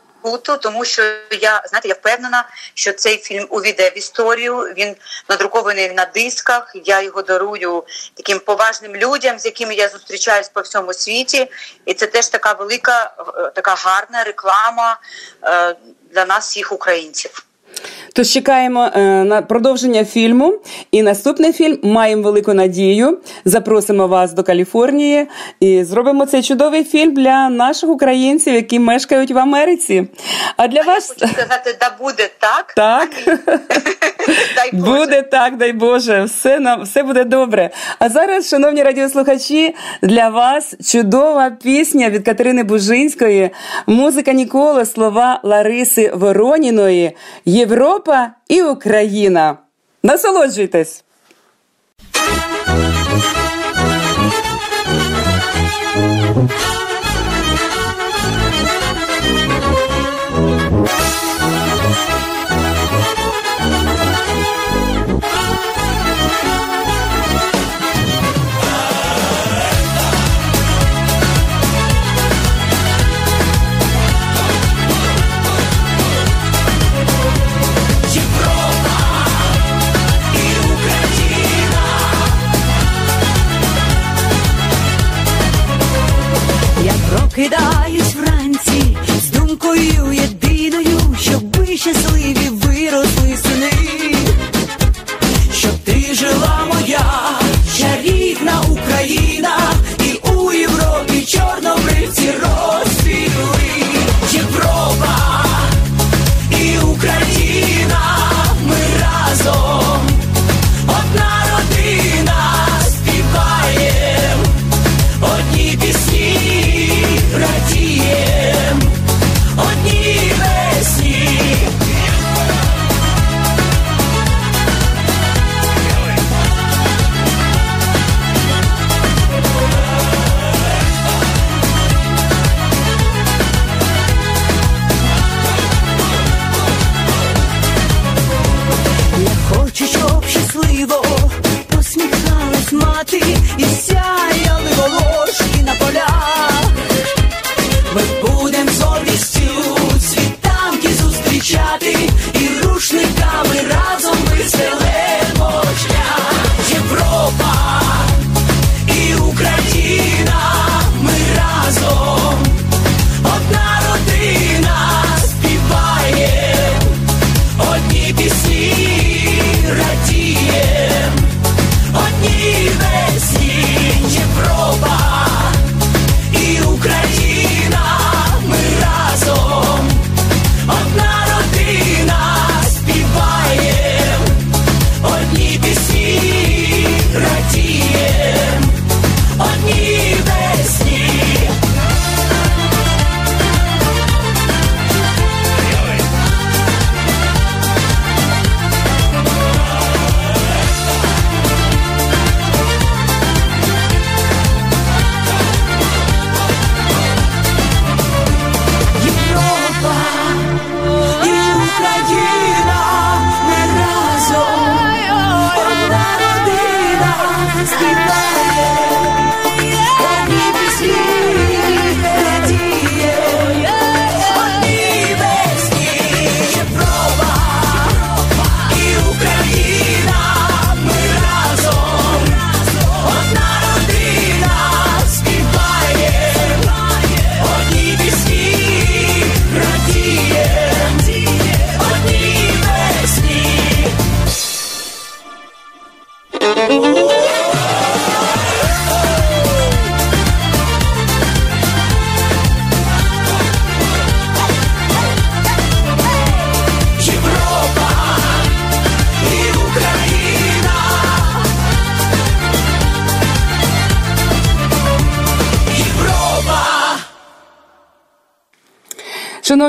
Тому 0.62 0.86
що 0.86 1.02
я 1.42 1.62
знаєте, 1.70 1.88
я 1.88 1.94
впевнена, 1.94 2.50
що 2.74 2.94
цей 2.94 3.18
фільм 3.18 3.48
увійде 3.50 3.90
в 3.90 3.98
історію. 3.98 4.58
Він 4.58 4.96
надрукований 5.30 5.94
на 5.94 6.06
дисках. 6.06 6.76
Я 6.86 7.02
його 7.02 7.22
дарую 7.22 7.84
таким 8.14 8.40
поважним 8.40 8.96
людям, 8.96 9.40
з 9.40 9.46
якими 9.46 9.76
я 9.76 9.90
зустрічаюсь 9.90 10.50
по 10.50 10.62
всьому 10.62 10.94
світі, 10.94 11.52
і 11.86 11.94
це 11.94 12.08
теж 12.08 12.28
така 12.28 12.54
велика, 12.54 13.14
е, 13.38 13.52
така 13.56 13.76
гарна 13.76 14.24
реклама 14.24 15.00
е, 15.44 15.76
для 16.16 16.26
нас, 16.26 16.50
всіх 16.50 16.72
українців. 16.72 17.45
Тож 18.14 18.28
чекаємо 18.28 18.90
е, 18.96 19.24
на 19.24 19.42
продовження 19.42 20.06
фільму. 20.06 20.54
І 20.92 21.04
наступний 21.04 21.54
фільм 21.54 21.80
маємо 21.84 22.22
велику 22.22 22.54
надію. 22.54 23.18
Запросимо 23.46 24.08
вас 24.08 24.34
до 24.34 24.44
Каліфорнії 24.44 25.28
і 25.60 25.84
зробимо 25.84 26.26
цей 26.26 26.44
чудовий 26.44 26.84
фільм 26.84 27.14
для 27.14 27.50
наших 27.50 27.90
українців, 27.90 28.54
які 28.54 28.80
мешкають 28.80 29.32
в 29.32 29.38
Америці. 29.38 30.08
А 30.58 30.68
для 30.68 30.82
А 30.82 30.84
вас 30.84 31.16
я 31.18 31.28
хочу 31.28 31.34
сказати, 31.34 31.78
да 31.80 31.96
буде 32.00 32.30
так. 32.40 32.74
Так. 32.76 33.10
Дай 34.56 34.70
Боже. 34.74 34.92
Буде 34.92 35.22
так, 35.22 35.58
дай 35.58 35.74
Боже, 35.74 36.24
все 36.24 36.60
нам 36.60 36.84
все 36.84 37.04
буде 37.04 37.24
добре. 37.24 37.70
А 38.00 38.10
зараз, 38.10 38.50
шановні 38.50 38.84
радіослухачі, 38.84 39.76
для 40.02 40.30
вас 40.30 40.76
чудова 40.92 41.50
пісня 41.50 42.10
від 42.10 42.26
Катерини 42.26 42.64
Бужинської, 42.64 43.50
музика 43.88 44.34
Нікола, 44.34 44.86
слова 44.86 45.40
Лариси 45.44 46.12
Вороніної, 46.16 47.12
Європа 47.66 48.32
і 48.48 48.62
Україна. 48.62 49.58
Насолоджуйтесь! 50.04 51.04
Thank 55.96 56.80
і 56.80 56.85
прокидаюсь 87.36 88.16
вранці 88.16 88.98
з 89.22 89.30
думкою 89.30 90.14
єдиною, 90.14 91.00
щоб 91.20 91.58
ви 91.58 91.78
щасливі. 91.78 92.65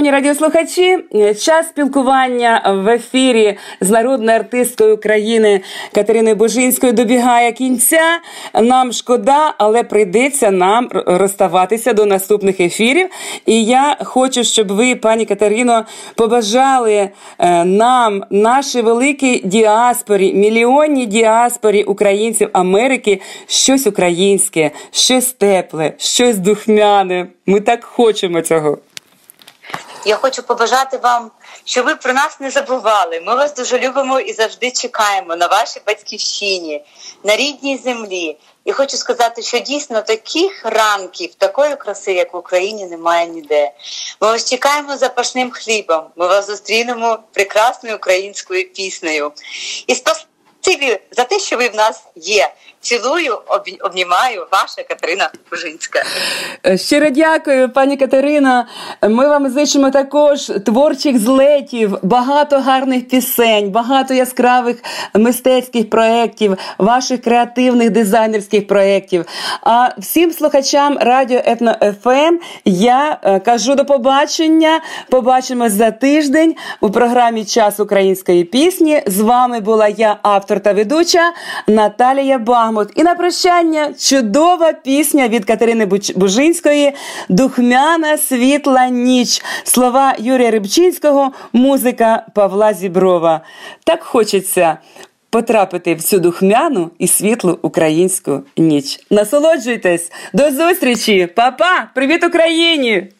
Шановні 0.07 0.29
радіослухачі, 0.29 0.99
час 1.41 1.69
спілкування 1.69 2.81
в 2.85 2.89
ефірі 2.89 3.57
з 3.81 3.91
народною 3.91 4.39
артисткою 4.39 4.95
України 4.95 5.61
Катериною 5.95 6.37
Божинською 6.37 6.93
добігає 6.93 7.53
кінця. 7.53 8.21
Нам 8.63 8.93
шкода, 8.93 9.55
але 9.59 9.83
прийдеться 9.83 10.51
нам 10.51 10.89
розставатися 10.93 11.93
до 11.93 12.07
наступних 12.07 12.61
ефірів. 12.61 13.09
І 13.47 13.65
я 13.65 13.97
хочу, 14.05 14.45
щоб 14.45 14.73
ви, 14.73 14.95
пані 14.95 15.27
Катерино, 15.27 15.85
побажали 16.15 17.09
е, 17.39 17.65
нам, 17.65 18.25
нашій 18.31 18.83
великій 18.83 19.41
діаспорі, 19.45 20.33
мільйонній 20.33 21.07
діаспорі 21.07 21.83
українців 21.83 22.49
Америки 22.53 23.21
щось 23.47 23.87
українське, 23.87 24.71
щось 24.91 25.33
тепле, 25.33 25.93
щось 25.99 26.39
духмяне. 26.39 27.27
Ми 27.47 27.61
так 27.61 27.85
хочемо 27.85 28.41
цього. 28.41 28.79
Я 30.07 30.17
хочу 30.17 30.43
побажати 30.43 30.97
вам, 30.97 31.31
щоб 31.65 31.87
ви 31.87 31.95
про 31.95 32.13
нас 32.13 32.41
не 32.41 32.51
забували. 32.51 33.21
Ми 33.21 33.35
вас 33.35 33.55
дуже 33.55 33.79
любимо 33.79 34.21
і 34.21 34.33
завжди 34.33 34.71
чекаємо 34.71 35.37
на 35.37 35.47
вашій 35.47 35.81
батьківщині, 35.87 36.85
на 37.25 37.37
рідній 37.37 37.79
землі. 37.79 38.39
І 38.65 38.73
хочу 38.73 38.97
сказати, 38.97 39.43
що 39.43 39.59
дійсно 39.59 40.03
таких 40.03 40.65
ранків, 40.65 41.35
такої 41.35 41.77
краси, 41.77 42.13
як 42.13 42.35
в 42.35 42.37
Україні, 42.37 42.87
немає 42.87 43.27
ніде. 43.27 43.73
Ми 44.21 44.29
вас 44.29 44.51
чекаємо 44.51 44.97
запашним 44.97 45.51
хлібом. 45.51 46.05
Ми 46.17 46.27
вас 46.27 46.47
зустрінемо 46.47 47.19
прекрасною 47.33 47.97
українською 47.97 48.73
піснею. 48.73 49.33
І 49.87 49.95
спасибі 49.95 51.01
за 51.11 51.25
те, 51.25 51.39
що 51.39 51.57
ви 51.57 51.69
в 51.69 51.75
нас 51.75 52.03
є. 52.17 52.53
Цілую, 52.87 53.39
обнімаю 53.81 54.47
ваша 54.53 54.83
Катерина 54.89 55.31
Бужинська. 55.51 56.03
Е, 56.67 56.79
щиро 56.79 57.11
дякую, 57.11 57.69
пані 57.69 57.97
Катерина. 57.97 58.67
Ми 59.03 59.29
вам 59.29 59.49
зичимо 59.49 59.91
також 59.91 60.53
творчих 60.67 61.19
злетів, 61.19 61.99
багато 62.03 62.61
гарних 62.61 63.09
пісень, 63.09 63.71
багато 63.71 64.15
яскравих 64.15 64.77
мистецьких 65.15 65.91
проєктів, 65.91 66.57
ваших 66.79 67.23
креативних 67.23 67.91
дизайнерських 67.91 68.67
проєктів. 68.67 69.25
А 69.63 69.89
всім 69.99 70.33
слухачам 70.33 70.99
радіо 71.01 71.41
Етно 71.45 71.77
ФМ 72.03 72.11
ем 72.11 72.41
я 72.65 73.19
е, 73.23 73.41
кажу 73.41 73.75
до 73.75 73.85
побачення. 73.85 74.81
Побачимось 75.11 75.73
за 75.73 75.91
тиждень 75.91 76.55
у 76.81 76.91
програмі 76.91 77.45
Час 77.45 77.81
української 77.81 78.45
пісні. 78.45 79.03
З 79.07 79.21
вами 79.21 79.61
була 79.61 79.89
я, 79.89 80.17
автор 80.23 80.61
та 80.61 80.73
ведуча 80.73 81.33
Наталія 81.67 82.39
Бахмут. 82.39 82.76
Бахмут. 82.77 82.93
І 82.95 83.03
на 83.03 83.15
прощання 83.15 83.93
чудова 83.99 84.73
пісня 84.73 85.29
від 85.29 85.45
Катерини 85.45 85.89
Бужинської 86.17 86.93
Духмяна 87.29 88.19
світла 88.19 88.89
ніч. 88.89 89.43
Слова 89.65 90.15
Юрія 90.19 90.51
Рибчинського, 90.51 91.33
музика 91.53 92.27
Павла 92.35 92.75
Зіброва. 92.75 93.41
Так 93.85 94.03
хочеться. 94.03 94.79
Потрапити 95.31 95.95
в 95.95 96.03
цю 96.03 96.19
духмяну 96.19 96.91
і 96.99 97.09
світлу 97.09 97.59
українську 97.63 98.43
ніч. 98.57 99.01
Насолоджуйтесь, 99.11 100.13
до 100.33 100.51
зустрічі, 100.51 101.29
Па-па! 101.37 101.91
Привіт 101.95 102.25
Україні! 102.25 103.16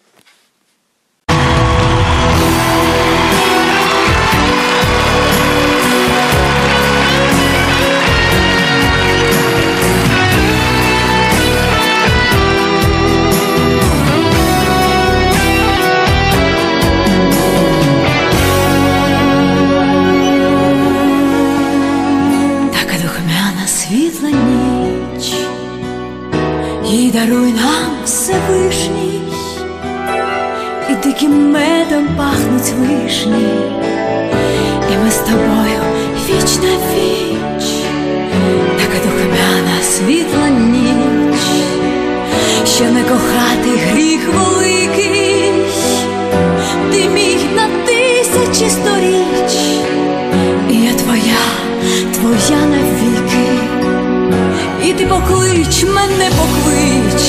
Даруй 26.97 27.53
нам 27.53 28.05
Всевишній, 28.05 29.21
і 30.91 30.95
диким 30.95 31.51
медом 31.51 32.09
пахнуть 32.17 32.73
вишні, 32.79 33.49
і 34.93 35.05
ми 35.05 35.11
з 35.11 35.17
тобою 35.17 35.81
віч 36.29 36.57
на 36.63 36.73
віч, 36.95 37.65
така 38.79 38.99
духмяна 39.05 39.83
світла 39.83 40.49
ніч, 40.49 41.41
що 42.75 42.85
не 42.85 43.03
кохати 43.03 43.79
гріх 43.91 44.21
великий, 44.35 45.53
ти 46.93 47.09
міг 47.09 47.39
на 47.57 47.69
тисячі 47.87 48.71
сторіч, 48.71 49.53
і 50.71 50.75
я 50.75 50.93
твоя, 50.93 51.43
твоя 52.15 52.67
навіки 52.67 52.86
і 54.87 54.93
ти 54.93 55.07
поклич, 55.07 55.85
мене 55.85 56.31
поклич, 56.31 57.23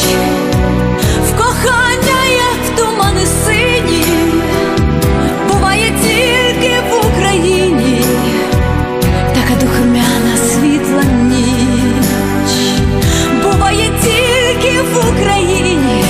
в 1.30 1.38
кохання, 1.38 2.26
як 2.32 2.76
тумани 2.76 3.26
сині, 3.46 4.06
буває 5.52 5.92
тільки 6.04 6.76
в 6.90 7.08
Україні, 7.08 8.02
така 9.34 9.62
духмяна 9.62 10.38
світла 10.38 11.04
ніч, 11.24 12.82
буває 13.44 13.92
тільки 14.04 14.82
в 14.82 15.10
Україні, 15.10 16.04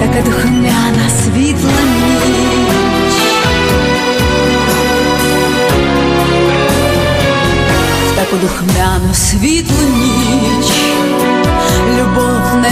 така 0.00 0.22
духмяна 0.24 1.10
світла 1.24 1.70
ніч. 1.70 2.34
Духмяну 8.42 9.14
світлу 9.14 9.93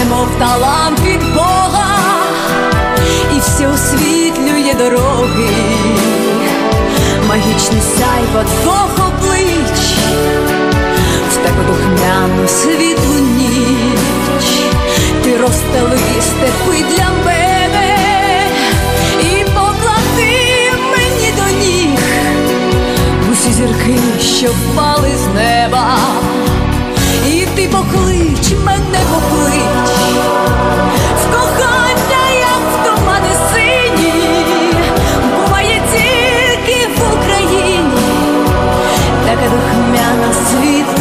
немов 0.05 0.29
талант 0.39 1.01
від 1.01 1.35
Бога, 1.35 1.87
і 3.37 3.39
все 3.39 3.69
освітлює 3.69 4.75
дороги, 4.79 5.51
магічний 7.29 7.81
сайва 7.81 8.45
двох 8.63 9.09
облич, 9.09 9.81
в 11.31 11.37
тебе 11.37 11.65
духмяну 11.67 12.49
світлу 12.49 13.19
ніч, 13.19 14.45
ти 15.25 15.37
розстели 15.37 15.99
степи 16.21 16.85
для 16.97 17.09
мене. 17.25 17.97
І 19.23 19.45
поклади 19.45 20.73
мені 20.93 21.33
до 21.37 21.67
ніг 21.67 21.99
усі 23.33 23.53
зірки, 23.53 23.99
що 24.21 24.47
впали 24.47 25.11
з 25.25 25.35
неба, 25.35 25.99
поклич, 27.73 28.53
мене 28.65 29.01
поклич, 29.11 29.91
в 31.23 31.33
кохання, 31.33 32.25
як 32.41 32.63
в 32.73 32.85
тумани 32.85 33.35
сині, 33.53 34.75
буває 35.37 35.83
тільки 35.93 36.87
в 36.87 37.15
Україні, 37.15 38.13
така 39.27 39.45
духмяна 39.51 40.33
світ. 40.51 40.92